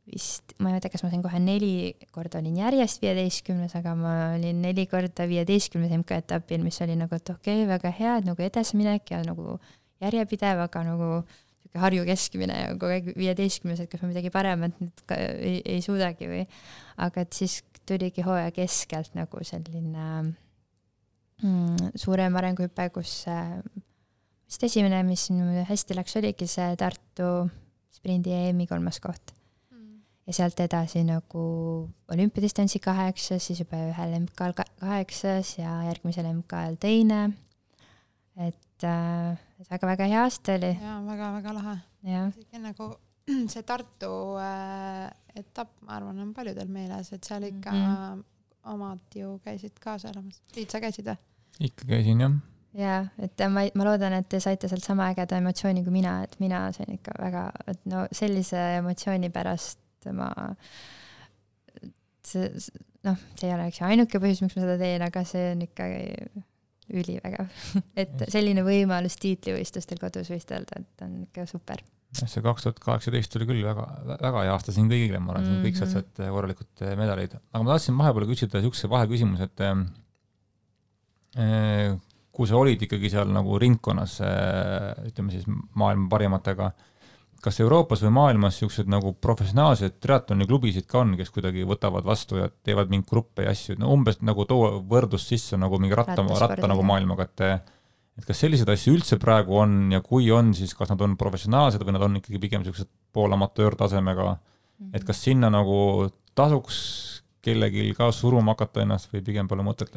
[0.08, 4.14] vist, ma ei mäleta, kas ma sain kohe neli korda olin järjest viieteistkümnes, aga ma
[4.34, 8.44] olin neli korda viieteistkümnes MK-etapil, mis oli nagu, et okei okay,, väga hea, et nagu
[8.44, 9.56] edasiminek ja nagu
[10.02, 11.14] järjepidev, aga nagu
[11.72, 15.80] Harju keskmine ja kogu aeg viieteistkümnes, et kas ma midagi paremat nüüd ka ei, ei
[15.80, 16.42] suudagi või.
[17.00, 20.08] aga et siis tuligi hooaja keskelt nagu selline
[21.40, 23.54] mm, suurem arenguhüpe, kus äh,
[24.52, 25.30] vist esimene, mis
[25.68, 27.28] hästi läks, oligi see Tartu
[27.92, 29.32] sprindi EM-i kolmas koht
[29.72, 29.94] mm.
[30.28, 31.44] ja sealt edasi nagu
[32.12, 37.22] olümpiadistantsi kaheksas, siis juba ühel MK-l kaheksas ja järgmisel MK-l teine.
[38.36, 39.40] et äh,
[39.70, 40.74] väga-väga hea aasta oli.
[40.76, 41.78] jaa, väga-väga lahe.
[42.04, 42.92] isegi nagu
[43.54, 48.24] see Tartu äh, etapp, ma arvan, on paljudel meeles, et seal ikka mm -hmm.
[48.74, 50.42] omad ju käisid kaasa elamas.
[50.52, 51.16] Priit, sa käisid või?
[51.60, 52.40] ikka käisin jah.
[52.78, 56.38] Jaa, et ma, ma loodan, et te saite sealt sama ägeda emotsiooni kui mina, et
[56.40, 60.30] mina sain ikka väga, et no sellise emotsiooni pärast ma
[62.26, 62.48] see,
[63.06, 65.64] noh, see ei ole eks ju ainuke põhjus, miks ma seda teen, aga see on
[65.66, 66.02] ikkagi
[66.92, 67.46] ülivägev
[68.02, 71.82] et selline võimalus tiitlivõistlustel kodus võistelda, et on ikka super.
[72.18, 75.44] jah, see kaks tuhat kaheksateist oli küll väga, väga hea aasta siin kõigile, ma arvan
[75.46, 75.64] mm, -hmm.
[75.68, 77.32] kõik said sealt eh, korralikud eh, medaleid.
[77.38, 79.76] aga ma tahtsin vahepeal küsida niisuguse vaheküsimuse, et eh,
[82.32, 84.16] kui sa olid ikkagi seal nagu ringkonnas,
[85.08, 85.44] ütleme siis
[85.78, 86.70] maailma parimatega,
[87.42, 92.48] kas Euroopas või maailmas niisugused nagu professionaalsed triatloniklubisid ka on, kes kuidagi võtavad vastu ja
[92.64, 96.70] teevad mingeid gruppe ja asju, no umbes nagu too võrdlus sisse nagu mingi ratta, ratta
[96.70, 97.46] nagu maailmaga, et
[98.12, 101.80] et kas selliseid asju üldse praegu on ja kui on, siis kas nad on professionaalsed
[101.80, 104.90] või nad on ikkagi pigem niisugused poolamatöörtasemega mm, -hmm.
[104.96, 106.78] et kas sinna nagu tasuks
[107.42, 109.96] kellelgi ka suruma hakata ennast või pigem pole mõtet?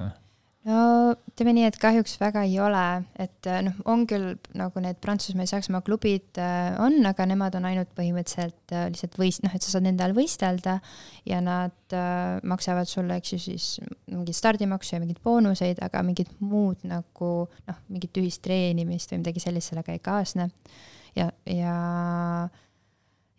[0.66, 0.78] No
[1.14, 2.84] ütleme nii, et kahjuks väga ei ole,
[3.22, 7.58] et äh, noh, on küll nagu need Prantsusmaa ja Saksamaa klubid äh, on, aga nemad
[7.60, 10.80] on ainult põhimõtteliselt äh, lihtsalt võist-, noh, et sa saad nende all võistelda
[11.30, 11.74] ja nad
[12.50, 13.66] maksavad sulle, eks ju, siis
[14.10, 19.44] mingit stardimaksu ja mingeid boonuseid, aga mingit muud nagu noh, mingit ühist treenimist või midagi
[19.44, 20.50] sellist sellega ei kaasne.
[21.16, 21.76] ja, ja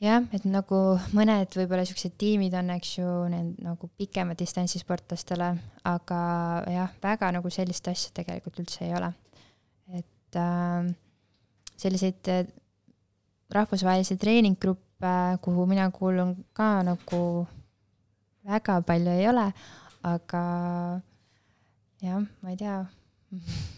[0.02, 0.80] jah, et nagu
[1.16, 5.52] mõned võib-olla siuksed tiimid on, eks ju, need nagu pikema distantsi sportlastele,
[5.88, 6.20] aga
[6.72, 9.12] jah, väga nagu sellist asja tegelikult üldse ei ole.
[9.96, 10.88] et äh,
[11.78, 12.44] selliseid äh,
[13.52, 17.46] rahvusvahelisi treeninggruppe, kuhu mina kuulun ka nagu
[18.46, 19.48] väga palju ei ole,
[20.02, 20.44] aga
[22.02, 22.78] jah, ma ei tea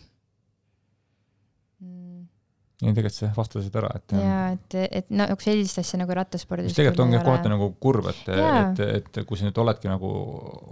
[2.79, 7.03] ja tegelikult sa vastasid ära, et jaa, et, et nagu sellist asja nagu rattaspordis tegelikult
[7.09, 10.11] ongi kohati nagu kurb, et, et, et kui sa nüüd oledki nagu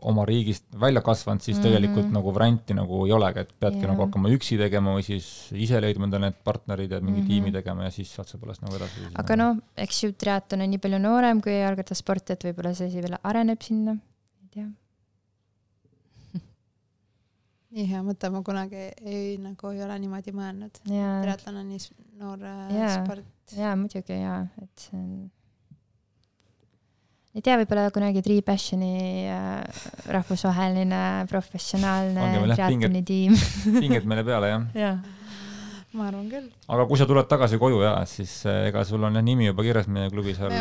[0.06, 1.66] oma riigist välja kasvanud, siis mm -hmm.
[1.66, 3.90] tegelikult nagu varianti nagu ei olegi, et peadki ja.
[3.90, 7.28] nagu hakkama üksi tegema või siis ise leidma endale need partnerid ja mingi mm -hmm.
[7.28, 9.10] tiimi tegema ja siis saad sa pärast nagu edasi.
[9.14, 13.02] aga noh, eks ju, triatlon on nii palju noorem kui jalgrattasport, et võib-olla see asi
[13.02, 13.98] veel areneb sinna,
[14.42, 14.68] ei tea
[17.76, 20.78] nii hea mõte, ma kunagi ei, nagu ei ole niimoodi mõelnud.
[20.86, 21.82] triatlon on nii
[22.20, 23.26] noor äh, ja, sport.
[23.56, 25.10] jaa, muidugi jaa, et see on
[27.36, 33.36] ei tea, võib-olla kunagi Three Passioni äh, rahvusvaheline professionaalne triatloni tiim.
[33.82, 34.92] pinged meile peale, jah ja.
[35.92, 36.48] ma arvan küll.
[36.72, 39.66] aga kui sa tuled tagasi koju ja siis äh, ega sul on jah nimi juba
[39.68, 40.56] kirjas meie klubi seal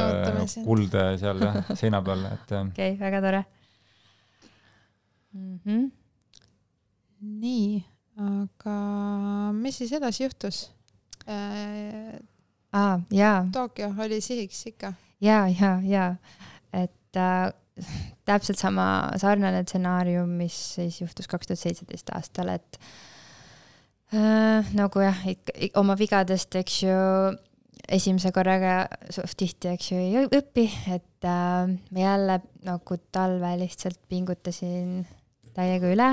[0.68, 2.58] kuld seal jah seina peal, et.
[2.60, 3.46] okei okay,, väga tore
[5.32, 5.62] mm.
[5.64, 5.94] -hmm
[7.26, 7.82] nii,
[8.22, 8.78] aga
[9.58, 10.62] mis siis edasi juhtus
[11.28, 12.16] äh,?
[12.76, 13.46] aa, jaa.
[13.54, 14.94] Tokyo oli sihiks ikka?
[15.22, 16.10] ja, ja, ja,
[16.74, 17.50] et äh,
[18.26, 22.80] täpselt sama sarnane stsenaarium, mis siis juhtus kaks tuhat seitseteist aastal, et
[24.14, 27.02] äh, nagu jah, ikka oma vigadest, eks ju,
[27.92, 34.00] esimese korraga suht tihti, eks ju, ei õpi, et äh, ma jälle nagu talve lihtsalt
[34.10, 35.04] pingutasin
[35.56, 36.10] täiega üle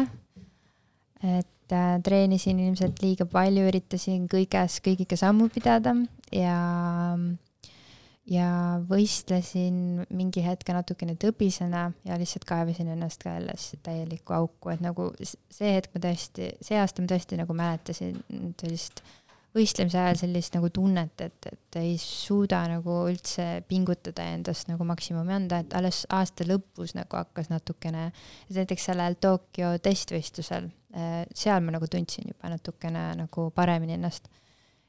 [1.22, 5.94] et äh, treenisin ilmselt liiga palju, üritasin kõiges kõigiga sammu pidada
[6.34, 6.58] ja
[8.30, 14.84] ja võistlesin mingi hetk natukene tõbisena ja lihtsalt kaevasin ennast ka jälle täielikku auku, et
[14.84, 18.22] nagu see hetk ma tõesti, see aasta ma tõesti nagu mäletasin
[18.60, 19.02] sellist
[19.52, 24.86] võistlemise ajal sellist nagu tunnet, et, et ei suuda nagu üldse pingutada ja endast nagu
[24.88, 28.10] maksimumi anda, et alles aasta lõpus nagu hakkas natukene,
[28.54, 34.28] näiteks sellel Tokyo testvõistlusel, seal ma nagu tundsin juba natukene nagu paremini ennast.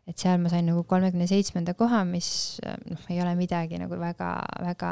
[0.07, 4.89] et seal ma sain nagu kolmekümne seitsmenda koha, mis noh, ei ole midagi nagu väga-väga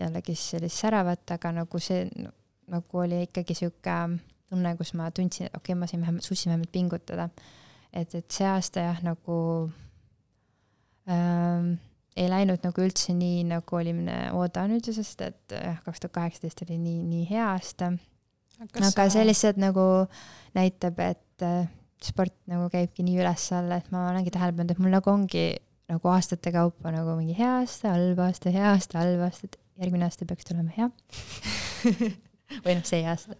[0.00, 2.06] jällegi sellist säravat, aga nagu see
[2.72, 3.98] nagu oli ikkagi sihuke
[4.48, 7.28] tunne, kus ma tundsin, et okei okay,, ma sain vähemalt, suutsin vähemalt pingutada
[7.94, 9.36] et, et see aasta jah, nagu
[11.10, 11.74] ähm,
[12.16, 16.64] ei läinud nagu üldse nii, nagu olime oodanud ju, sest et jah, kaks tuhat kaheksateist
[16.66, 17.94] oli nii, nii hea aasta.
[18.62, 19.08] Aga sa...
[19.16, 19.86] see lihtsalt nagu
[20.54, 21.68] näitab, et äh,
[22.04, 25.46] sport nagu käibki nii üles-alla, et ma olengi tähele pannud, et mul nagu ongi
[25.90, 30.06] nagu aastate kaupa nagu mingi hea aasta, halb aasta, hea aasta, halb aasta, et järgmine
[30.06, 30.90] aasta peaks tulema hea.
[32.64, 33.36] Või noh, see aasta.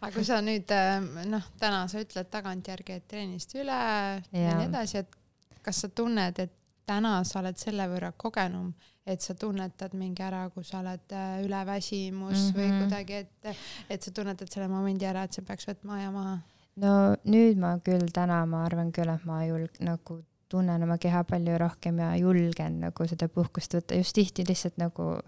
[0.00, 0.98] Aga kui sa nüüd äh,
[1.28, 6.38] noh, täna sa ütled tagantjärgi, et treenisid üle ja nii edasi, et kas sa tunned,
[6.42, 6.55] et
[6.86, 8.70] täna sa oled selle võrra kogenum,
[9.06, 12.56] et sa tunnetad mingi ära, kui sa oled äh, üleväsimus mm -hmm.
[12.58, 12.82] või mhm.
[12.82, 13.56] kuidagi, et,
[13.90, 16.38] et sa tunnetad selle momendi ära, et sa peaks võtma aja maha?
[16.76, 21.24] no nüüd ma küll täna, ma arvan küll, et ma julg- nagu tunnen oma keha
[21.24, 25.18] palju rohkem ja julgen nagu seda puhkust võtta, just tihti lihtsalt nagu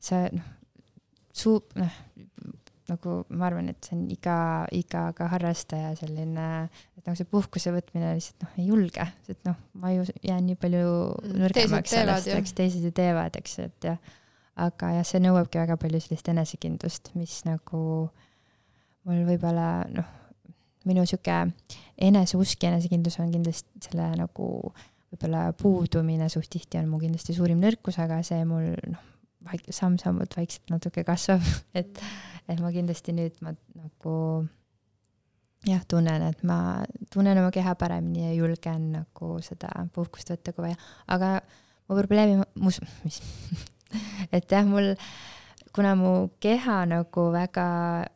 [0.00, 0.50] see noh,
[1.32, 2.00] suu-, noh,
[2.90, 4.38] nagu ma arvan, et see on iga,
[4.76, 6.48] iga ka harrastaja selline,
[6.98, 10.58] et nagu see puhkuse võtmine lihtsalt noh, ei julge, et noh, ma ju jään nii
[10.60, 14.12] palju mm, nõrgemaks sellest, eks teised ju teevad, eks, et jah.
[14.66, 17.80] aga jah, see nõuabki väga palju sellist enesekindlust, mis nagu
[19.04, 20.12] mul võib-olla noh,
[20.84, 21.40] minu sihuke
[22.04, 24.48] eneseusk ja enesekindlus on kindlasti selle nagu
[25.14, 29.10] võib-olla puudumine suht tihti on mu kindlasti suurim nõrkus, aga see mul noh,
[29.48, 31.44] vaik-, samm-sammult vaikselt natuke kasvab,
[31.80, 32.02] et,
[32.48, 34.16] et ma kindlasti nüüd ma nagu
[35.68, 36.58] jah, tunnen, et ma
[37.12, 40.80] tunnen oma keha paremini ja julgen nagu seda puhkust võtta, kui vaja,
[41.14, 41.36] aga
[41.88, 43.20] mu probleemi, mus-, mis?
[44.34, 44.94] Et jah, mul
[45.74, 46.12] kuna mu
[46.42, 47.66] keha nagu väga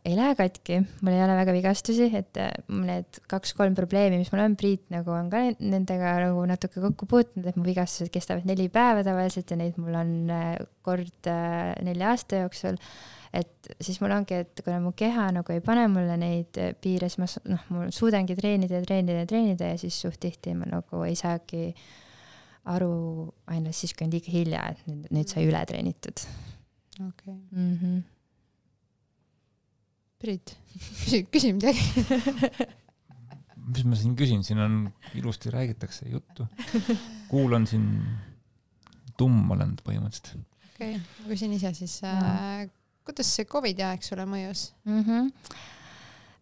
[0.06, 4.44] ei lähe katki, mul ei ole väga vigastusi, et äh, need kaks-kolm probleemi, mis mul
[4.44, 8.68] on, Priit nagu on ka nendega nagu natuke kokku puutunud, et mu vigastused kestavad neli
[8.72, 10.52] päeva tavaliselt ja neid mul on äh,
[10.86, 12.78] kord äh, nelja aasta jooksul.
[13.34, 17.18] et siis mul ongi, et kuna mu keha nagu ei pane mulle neid piire, siis
[17.20, 21.02] ma noh, ma suudangi treenida ja treenida ja treenida ja siis suht tihti ma nagu
[21.04, 21.72] ei saagi
[22.70, 22.92] aru
[23.50, 26.22] ainult siis, kui on liiga hilja, et nüüd sai üle treenitud
[27.00, 27.34] okei okay.
[27.50, 27.78] mm.
[27.78, 28.02] -hmm.
[30.18, 30.56] Priit,
[31.04, 31.78] küsi, küsi midagi
[33.68, 34.78] mis ma siin küsin, siin on,
[35.14, 36.46] ilusti räägitakse juttu.
[37.28, 37.88] kuulan siin,
[39.16, 40.40] tumm olen põhimõtteliselt.
[40.74, 42.68] okei okay., ma küsin ise siis äh,,
[43.06, 45.04] kuidas see Covidi aeg sulle mõjus mm?
[45.04, 45.32] -hmm.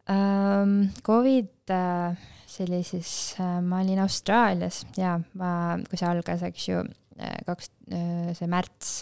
[0.07, 2.15] Um, Covid äh,
[2.47, 5.51] see oli siis äh,, ma olin Austraalias ja ma,
[5.91, 6.85] kui see algas, eks ju,
[7.19, 8.93] äh, kaks, äh, see märts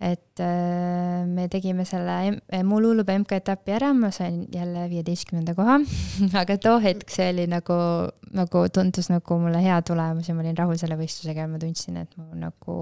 [0.00, 5.76] et äh, me tegime selle Mululuba MK-etapi ära, ma sain jälle viieteistkümnenda koha
[6.42, 7.76] aga too hetk see oli nagu,
[8.36, 12.00] nagu tundus nagu mulle hea tulemus ja ma olin rahul selle võistlusega ja ma tundsin,
[12.00, 12.78] et ma nagu,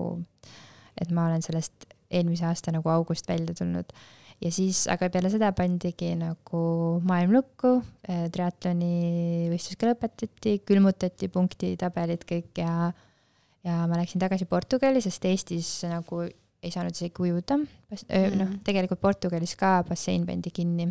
[0.95, 3.91] et ma olen sellest eelmise aasta nagu august välja tulnud.
[4.39, 6.64] ja siis, aga peale seda pandigi nagu
[7.03, 12.93] maailm lukku, äh, triatloni võistlus ka lõpetati, külmutati punktitabelid kõik ja
[13.66, 16.29] ja ma läksin tagasi Portugali, sest Eestis nagu
[16.63, 18.57] ei saanud isegi ujuda, noh, mm.
[18.67, 20.89] tegelikult Portugalis ka bassein pandi kinni,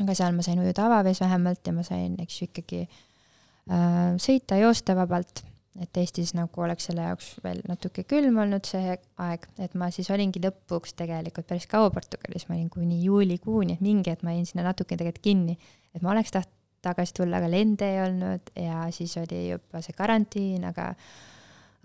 [0.00, 4.58] aga seal ma sain ujuda avavees vähemalt ja ma sain, eks ju, ikkagi äh, sõita,
[4.60, 5.44] joosta vabalt,
[5.82, 10.08] et Eestis nagu oleks selle jaoks veel natuke külm olnud see aeg, et ma siis
[10.14, 14.48] olingi lõpuks tegelikult päris kaua Portugalis, ma olin kuni juulikuuni, et mingi hetk ma jäin
[14.48, 15.58] sinna natuke tegelikult kinni,
[15.92, 16.54] et ma oleks tahtnud
[16.86, 20.92] tagasi tulla, aga lende ei olnud ja siis oli juba see karantiin, aga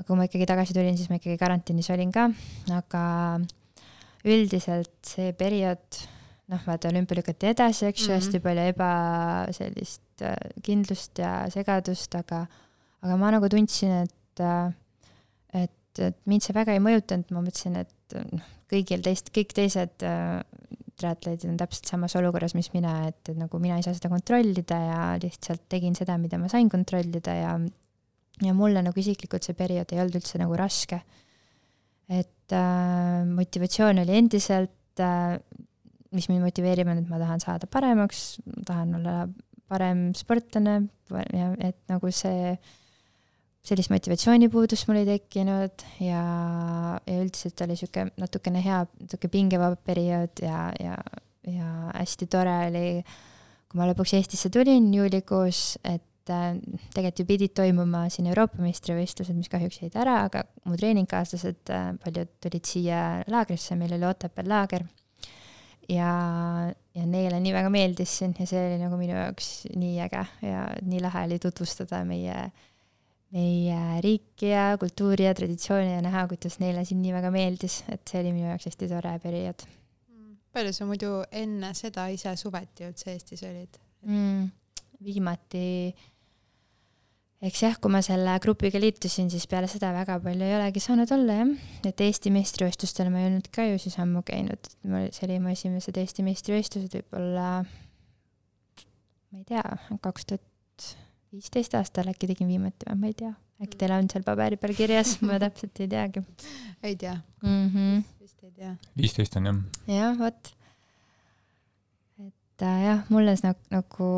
[0.01, 2.25] aga kui ma ikkagi tagasi tulin, siis ma ikkagi karantiinis olin ka,
[2.73, 3.03] aga
[4.25, 5.99] üldiselt see periood,
[6.51, 8.91] noh, vaata olümpia lükati edasi, eks ju mm -hmm., hästi palju eba
[9.53, 10.35] sellist äh,
[10.65, 12.47] kindlust ja segadust, aga,
[13.01, 14.73] aga ma nagu tundsin, et, äh,
[15.53, 20.01] et, et mind see väga ei mõjutanud, ma mõtlesin, et noh, kõigil teist, kõik teised
[20.01, 20.41] äh,
[20.97, 24.77] triatleedid on täpselt samas olukorras, mis mina, et, et nagu mina ei saa seda kontrollida
[24.81, 27.53] ja lihtsalt tegin seda, mida ma sain kontrollida ja
[28.45, 31.01] ja mulle nagu isiklikult see periood ei olnud üldse nagu raske.
[32.11, 35.37] et äh, motivatsioon oli endiselt äh,,
[36.11, 39.15] mis mind motiveerib, on, et ma tahan saada paremaks, tahan olla
[39.71, 40.75] parem sportlane
[41.31, 42.55] ja et nagu see,
[43.63, 46.21] sellist motivatsioonipuudust mul ei tekkinud ja,
[47.07, 50.97] ja üldiselt oli sihuke natukene hea, natuke pingevaba periood ja, ja,
[51.47, 52.87] ja hästi tore oli,
[53.71, 58.61] kui ma lõpuks Eestisse tulin juulikuus, et et äh, tegelikult ju pidid toimuma siin Euroopa
[58.61, 63.01] meistrivõistlused, mis kahjuks jäid ära, aga mu treeningkaaslased, äh, paljud tulid siia
[63.31, 64.85] laagrisse, meil oli Otepääl laager.
[65.89, 66.11] ja,
[66.95, 70.67] ja neile nii väga meeldis siin ja see oli nagu minu jaoks nii äge ja
[70.87, 72.37] nii lahe oli tutvustada meie,
[73.33, 78.05] meie riiki ja kultuuri ja traditsiooni ja näha, kuidas neile siin nii väga meeldis, et
[78.07, 79.67] see oli minu jaoks hästi tore periood.
[80.53, 84.49] palju sa muidu enne seda ise suveti üldse Eestis olid mm,?
[85.03, 85.95] viimati
[87.41, 91.11] eks jah, kui ma selle grupiga liitusin, siis peale seda väga palju ei olegi saanud
[91.15, 91.53] olla jah,
[91.89, 95.53] et Eesti meistrivõistlustel ma ei olnud ka ju siis ammu käinud, mul, see oli mu
[95.53, 99.65] esimesed Eesti meistrivõistlused võib-olla, ma ei tea,
[100.05, 100.87] kaks tuhat
[101.31, 103.33] viisteist aastal äkki tegin viimati või ma ei tea,
[103.63, 106.25] äkki teil on seal paberi peal kirjas, ma täpselt ei teagi.
[106.83, 107.67] ei tea mm.
[107.73, 108.01] -hmm.
[108.21, 108.75] vist ei tea.
[108.97, 109.61] viisteist on jah.
[109.89, 110.53] jah, vot
[112.61, 114.11] et äh, jah, mulle see nagu, nagu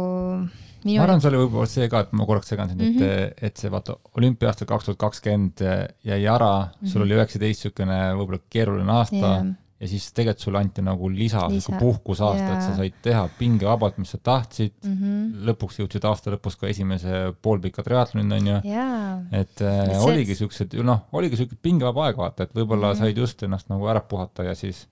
[0.83, 3.09] minu ma arvan, see oli võib-olla see ka, et ma korraks segan sind mm, -hmm.
[3.09, 3.47] et, mhm.
[3.47, 5.63] et see vaata olümpia-aastal kaks tuhat kakskümmend
[6.03, 6.87] jäi ära mm, -hmm.
[6.87, 7.05] sul mhm.
[7.07, 9.45] oli üheksateist niisugune võib-olla keeruline aasta yeah.
[9.79, 11.77] ja siis tegelikult sulle anti nagu lisa, lisa.
[11.79, 15.49] puhkusaasta yeah., et sa said teha pingevabalt, mis sa tahtsid mm, -hmm.
[15.49, 20.75] lõpuks jõudsid aasta lõpus ka esimese poolpika triatlonini, on ju yeah., et äh, oligi niisugused,
[20.83, 23.05] noh, oligi niisugune pingevaba aeg, vaata, et võib-olla mm -hmm.
[23.05, 24.87] said just ennast nagu ära puhata ja siis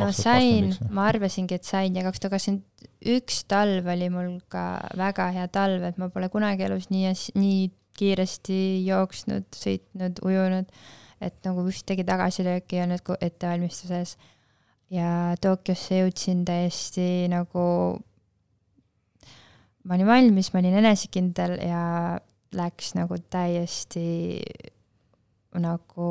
[0.00, 4.64] no sain, ma arvasingi, et sain ja kaks tuhat kakskümmend üks talv oli mul ka
[4.98, 7.68] väga hea talv, et ma pole kunagi elus nii, nii
[7.98, 10.70] kiiresti jooksnud, sõitnud, ujunud,
[11.22, 14.16] et nagu ühtegi tagasilööki ei olnud ettevalmistuses.
[14.90, 17.64] ja Tokyosse jõudsin täiesti nagu,
[19.84, 22.18] ma olin valmis, ma olin enesekindel ja
[22.54, 24.42] läks nagu täiesti
[25.54, 26.10] nagu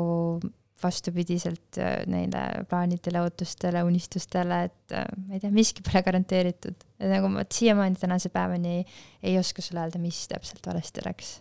[0.84, 6.86] vastupidiselt äh, neile plaanidele, ootustele, unistustele, et äh, ma ei tea, miski pole garanteeritud.
[7.00, 8.84] et nagu ma siiamaani tänase päevani ei,
[9.30, 11.34] ei oska sulle öelda, mis täpselt valesti läks.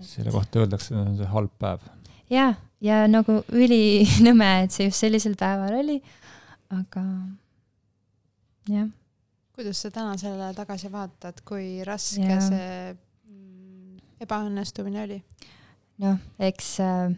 [0.00, 1.84] selle kohta öeldakse, et see on see halb päev.
[2.30, 2.54] jaa,
[2.84, 5.98] ja nagu ülinõme, et see just sellisel päeval oli,
[6.74, 7.04] aga
[8.68, 8.90] jah.
[9.56, 12.42] kuidas sa täna sellele tagasi vaatad, kui raske ja.
[12.44, 15.22] see mm, ebaõnnestumine oli?
[16.02, 17.16] noh, eks äh,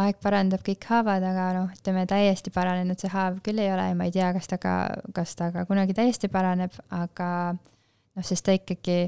[0.00, 3.96] aeg parandab kõik haavad, aga noh, ütleme täiesti paranenud see haav küll ei ole ja
[3.98, 4.76] ma ei tea, kas ta ka,
[5.16, 9.04] kas ta ka kunagi täiesti paraneb, aga noh, sest ta ikkagi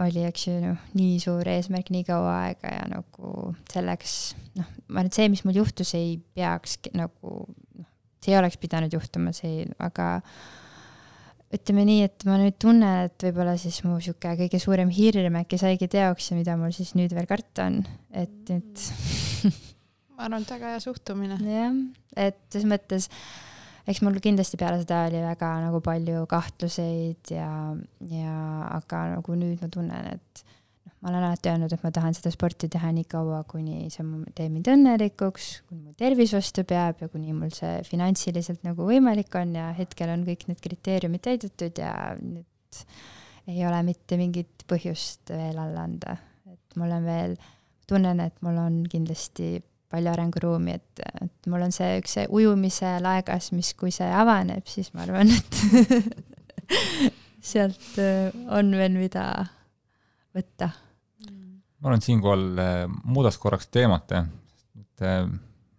[0.00, 4.16] oli, eks ju, noh, nii suur eesmärk nii kaua aega ja nagu selleks,
[4.58, 7.36] noh, ma arvan, et see, mis mul juhtus, ei peaks nagu
[7.78, 7.90] noh,
[8.20, 10.12] see ei oleks pidanud juhtuma, see, aga
[11.54, 15.58] ütleme nii, et ma nüüd tunnen, et võib-olla siis mu sihuke kõige suurem hirm äkki
[15.58, 18.86] saigi teoks ja mida mul siis nüüd veel karta on, et nüüd
[20.20, 21.38] ma arvan, et väga hea suhtumine.
[21.40, 21.80] jah,
[22.28, 23.08] et selles mõttes,
[23.88, 27.50] eks mul kindlasti peale seda oli väga nagu palju kahtluseid ja,
[28.12, 28.38] ja
[28.76, 30.44] aga nagu nüüd ma tunnen, et
[31.00, 34.04] ma olen alati öelnud, et ma tahan seda sporti teha nii kaua, kuni see
[34.36, 39.32] teeb mind õnnelikuks, kuni mu tervis vastu peab ja kuni mul see finantsiliselt nagu võimalik
[39.40, 42.84] on ja hetkel on kõik need kriteeriumid täidetud ja nüüd
[43.48, 46.18] ei ole mitte mingit põhjust veel alla anda.
[46.52, 47.34] et mul on veel,
[47.88, 49.56] tunnen, et mul on kindlasti
[49.90, 54.66] palju arenguruumi, et, et mul on see üks see ujumise laegas, mis, kui see avaneb,
[54.70, 56.70] siis ma arvan, et
[57.52, 59.26] sealt on veel, mida
[60.36, 60.70] võtta
[61.80, 65.22] ma arvan, et siinkohal äh, muudaks korraks teemat, et äh,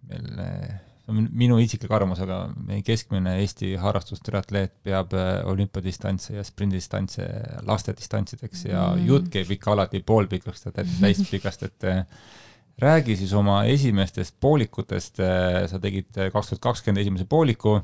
[0.09, 5.16] meil, äh, see on minu isiklik arvamus, aga meie keskmine Eesti harrastustriatleet peab
[5.49, 7.26] olümpiadistantse ja sprindidistantse
[7.68, 9.09] lastedistantsideks ja mm.
[9.09, 11.89] jutt käib ikka alati poolpikast ja täispikast, et
[12.80, 15.20] räägi siis oma esimestest poolikutest,
[15.68, 17.80] sa tegid kaks tuhat kakskümmend esimese pooliku,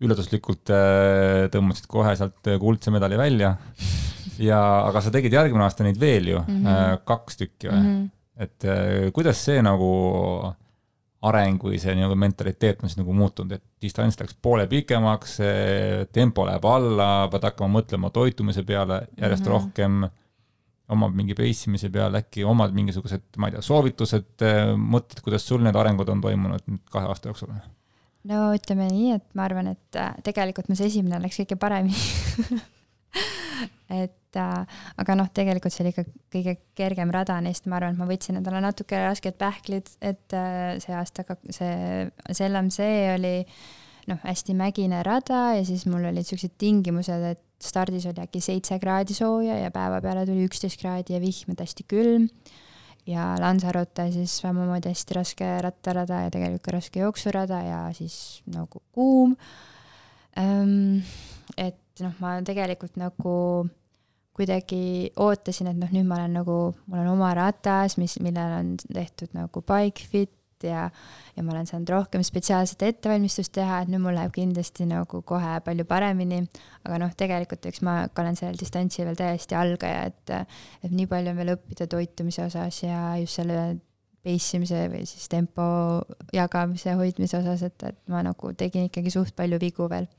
[0.00, 0.70] üllatuslikult
[1.50, 3.56] tõmbasid kohe sealt kuldse medali välja
[4.38, 7.02] ja, aga sa tegid järgmine aasta neid veel ju mm, -hmm.
[7.08, 7.90] kaks tükki või mm?
[7.90, 8.08] -hmm.
[8.44, 9.90] et äh, kuidas see nagu
[11.28, 15.38] areng või see nagu mentaliteet on siis nagu muutunud, et distants läks poole pikemaks,
[16.12, 19.54] tempo läheb alla, pead hakkama mõtlema toitumise peale järjest mm -hmm.
[19.54, 20.08] rohkem,
[20.94, 25.46] omad mingi pace imise peale, äkki omad mingisugused, ma ei tea, soovitused, äh, mõtted, kuidas
[25.48, 27.52] sul need arengud on toimunud nüüd kahe aasta jooksul?
[28.28, 31.96] no ütleme nii, et ma arvan, et tegelikult mul see esimene läks kõige paremini
[34.04, 38.02] et äh, aga noh, tegelikult see oli ikka kõige kergem rada neist, ma arvan, et
[38.02, 41.24] ma võtsin endale natuke rasked pähklid, et äh, see aasta,
[41.54, 43.34] see SLMC oli
[44.08, 48.78] noh, hästi mägine rada ja siis mul olid siuksed tingimused, et stardis oli äkki seitse
[48.78, 52.28] kraadi sooja ja päeva peale tuli üksteist kraadi ja vihm, et hästi külm.
[53.08, 58.82] ja Lanzarote siis samamoodi hästi raske rattarada ja tegelikult ka raske jooksurada ja siis nagu
[58.92, 59.36] kuum.
[60.36, 61.00] Ehm,
[61.56, 63.34] et noh, ma tegelikult nagu
[64.38, 68.74] kuidagi ootasin, et noh, nüüd ma olen nagu, mul on oma ratas, mis, millel on
[68.86, 70.88] tehtud nagu bike fit ja,
[71.36, 75.58] ja ma olen saanud rohkem spetsiaalset ettevalmistust teha, et nüüd mul läheb kindlasti nagu kohe
[75.64, 76.44] palju paremini.
[76.84, 80.54] aga noh, tegelikult eks ma olen sellel distantsil veel täiesti algaja, et,
[80.84, 83.78] et nii palju on veel õppida toitumise osas ja just selle
[84.24, 85.62] pace imise või siis tempo
[86.34, 90.10] jagamise, hoidmise osas, et, et ma nagu tegin ikkagi suht palju vigu veel.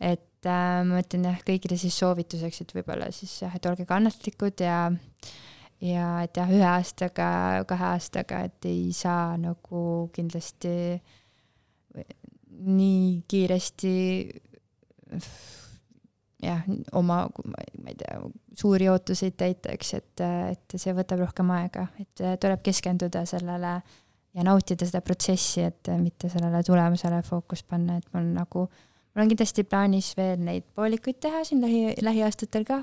[0.00, 3.84] et et äh, ma ütlen jah, kõigile siis soovituseks, et võib-olla siis jah, et olge
[3.88, 4.88] kannatlikud ja
[5.84, 7.30] ja et jah, ühe aastaga,
[7.68, 10.74] kahe aastaga, et ei saa nagu kindlasti
[12.60, 13.94] nii kiiresti
[16.44, 16.62] jah,
[16.96, 18.20] oma, ma ei tea,
[18.60, 20.22] suuri ootuseid täita, eks, et,
[20.52, 23.74] et see võtab rohkem aega, et tuleb keskenduda sellele
[24.36, 29.30] ja nautida seda protsessi, et mitte sellele tulemusele fookust panna, et mul nagu mul on
[29.32, 32.82] kindlasti plaanis veel neid poolikuid teha siin lähi, lähiaastatel ka,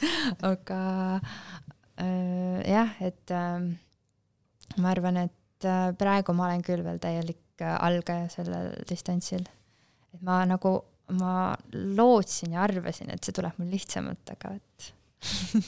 [0.52, 0.80] aga
[2.00, 3.70] äh, jah, et äh,
[4.80, 9.44] ma arvan, et äh, praegu ma olen küll veel täielik äh, algaja sellel distantsil.
[10.14, 10.76] et ma nagu,
[11.18, 14.90] ma lootsin ja arvasin, et see tuleb mul lihtsamalt, aga et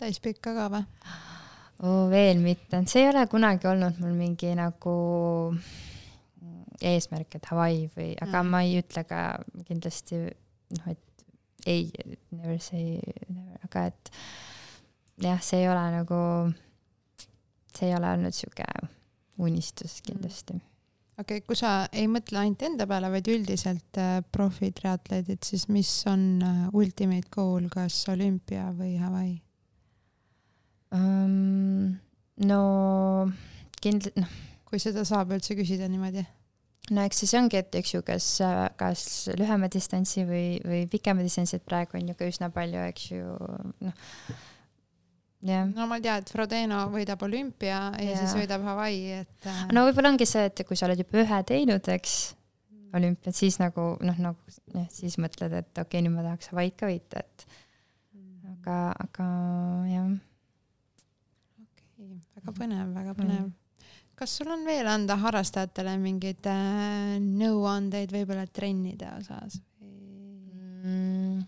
[0.00, 0.84] täispikka ka või
[1.84, 2.04] oh,?
[2.10, 4.94] veel mitte, see ei ole kunagi olnud mul mingi nagu
[6.82, 8.52] eesmärk, et Hawaii või, aga mm.
[8.52, 9.20] ma ei ütle ka
[9.68, 11.00] kindlasti noh, et
[11.66, 11.90] ei,
[12.30, 14.12] never say never, aga et
[15.26, 16.20] jah, see ei ole nagu,
[17.74, 18.70] see ei ole olnud sihuke
[19.42, 20.72] unistus kindlasti mm
[21.16, 25.90] okei okay,, kui sa ei mõtle ainult enda peale, vaid üldiselt äh, profitriatleedid, siis mis
[26.10, 29.36] on äh, ultimate goal, kas olümpia või Hawaii
[30.96, 31.96] um,?
[32.46, 32.60] no
[33.80, 34.34] kindlalt, noh.
[34.68, 36.26] kui seda saab üldse küsida niimoodi
[36.94, 38.28] no eks siis ongi, et eks ju, kas,
[38.78, 39.06] kas
[39.38, 43.36] lühema distantsi või, või pikema distantsi, et praegu on ju ka üsna palju, eks ju,
[43.86, 44.04] noh,
[45.46, 45.68] jah.
[45.72, 49.86] No ma tean, et Frodeno võidab olümpia ja, ja siis võidab Hawaii, et äh, no
[49.88, 52.16] võib-olla ongi see, et kui sa oled juba ühe teinud, eks,
[52.96, 56.78] olümpiat, siis nagu noh, nagu jah, siis mõtled, et okei okay,, nüüd ma tahaks Hawaii'd
[56.78, 57.46] ka võita, et
[58.54, 59.28] aga, aga
[59.90, 60.10] jah.
[61.66, 63.54] okei, väga põnev, väga põnev.
[64.16, 69.60] Kas sul on veel anda harrastajatele mingeid äh, nõuandeid võib-olla trennide osas?
[70.86, 71.42] Mm,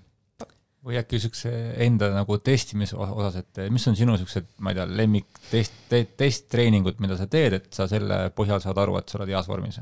[0.88, 1.52] või äkki siukse
[1.84, 5.76] enda nagu testimise osas, et mis on sinu siuksed, ma ei tea, lemmik test,
[6.18, 9.80] testtreeningud, mida sa teed, et sa selle põhjal saad aru, et sa oled heas vormis?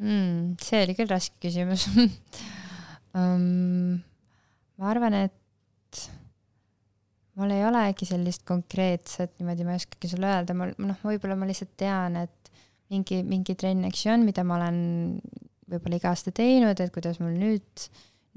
[0.00, 1.88] mm, see oli küll raske küsimus
[3.18, 3.98] um,.
[4.80, 5.39] ma arvan, et
[7.40, 11.48] mul ei olegi sellist konkreetset niimoodi, ma ei oskagi sulle öelda, mul noh, võib-olla ma
[11.48, 12.52] lihtsalt tean, et
[12.92, 14.78] mingi, mingi trenn, eks ju on, mida ma olen
[15.70, 17.86] võib-olla iga aasta teinud, et kuidas mul nüüd,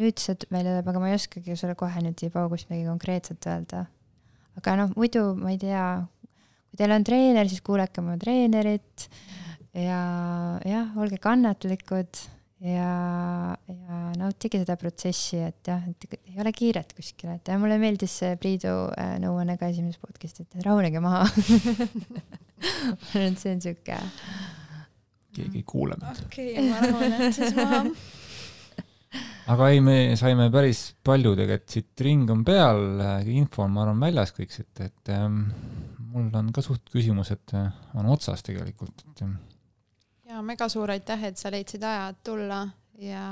[0.01, 3.49] nüüd see välja tuleb, aga ma ei oskagi sulle kohe nüüd siia paugust midagi konkreetset
[3.49, 3.85] öelda.
[4.59, 5.85] aga noh, muidu ma ei tea,
[6.69, 9.07] kui teil on treener, siis kuulake oma treenerit
[9.73, 9.99] ja
[10.69, 12.21] jah, olge kannatlikud
[12.64, 17.78] ja, ja nautige seda protsessi, et jah, et ei ole kiiret kuskile, et ja mulle
[17.82, 21.26] meeldis see Priidu äh, nõuanne ka esimeses podcast'is, et rahunege maha.
[22.64, 23.99] ma arvan, et see on sihuke,
[25.36, 26.26] keegi ei kuule mind.
[26.28, 27.86] okei okay,, ma rahunen siis maha.
[29.53, 32.86] aga ei, me saime päris palju tegelikult siit ring on peal,
[33.34, 35.49] info on, ma arvan, väljas kõik siit, et ähm,
[36.14, 39.41] mul on ka suht küsimused äh, on otsas tegelikult, et ähm,
[40.34, 42.63] ja mega suur aitäh, et sa leidsid aja et tulla
[42.97, 43.23] ja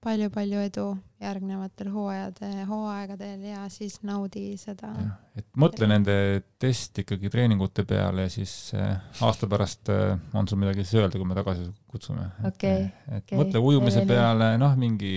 [0.00, 0.84] palju-palju edu
[1.20, 4.88] järgnevatel hooajade, hooaegadel ja siis naudi seda.
[5.36, 6.14] et mõtle nende
[6.60, 11.20] test ikkagi treeningute peale ja siis äh, aasta pärast äh, on sul midagi siis öelda,
[11.20, 12.30] kui me tagasi kutsume.
[12.48, 14.08] Okei, et okei, mõtle ujumise nii.
[14.08, 15.12] peale, noh, mingi,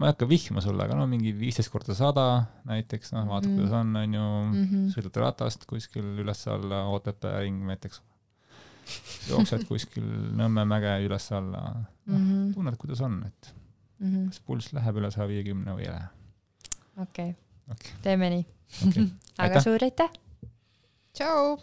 [0.00, 2.24] ma ei hakka vihjama sulle, aga no mingi viisteist korda sada
[2.68, 3.56] näiteks, noh, vaata Mhm.
[3.60, 4.88] kuidas on, on ju Mhm.
[4.96, 8.00] sõidad ratast kuskil üles-alla, Otepää ring näiteks,
[9.28, 10.04] jooksed kuskil
[10.38, 11.62] Nõmme mäge üles-alla,
[12.06, 12.52] Mhm.
[12.54, 13.52] tunned, kuidas on, et
[14.28, 16.08] kas pulss läheb üle saja viiekümne või ei lähe.
[17.02, 17.34] okei
[17.70, 18.46] Okei., teeme nii.
[18.88, 19.08] okei,
[19.38, 19.62] aga Aitäh.
[19.64, 20.10] suur aitäh.
[21.12, 21.58] tšau.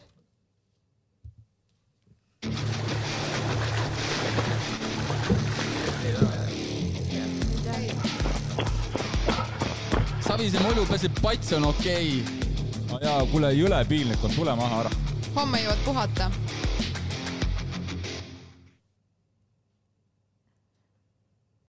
[10.26, 13.00] Savise mulju peseb pats on okei okay..
[13.06, 14.92] jaa, kuule, jõle piinlik on, tule maha ära.
[15.36, 16.30] homme jõuad puhata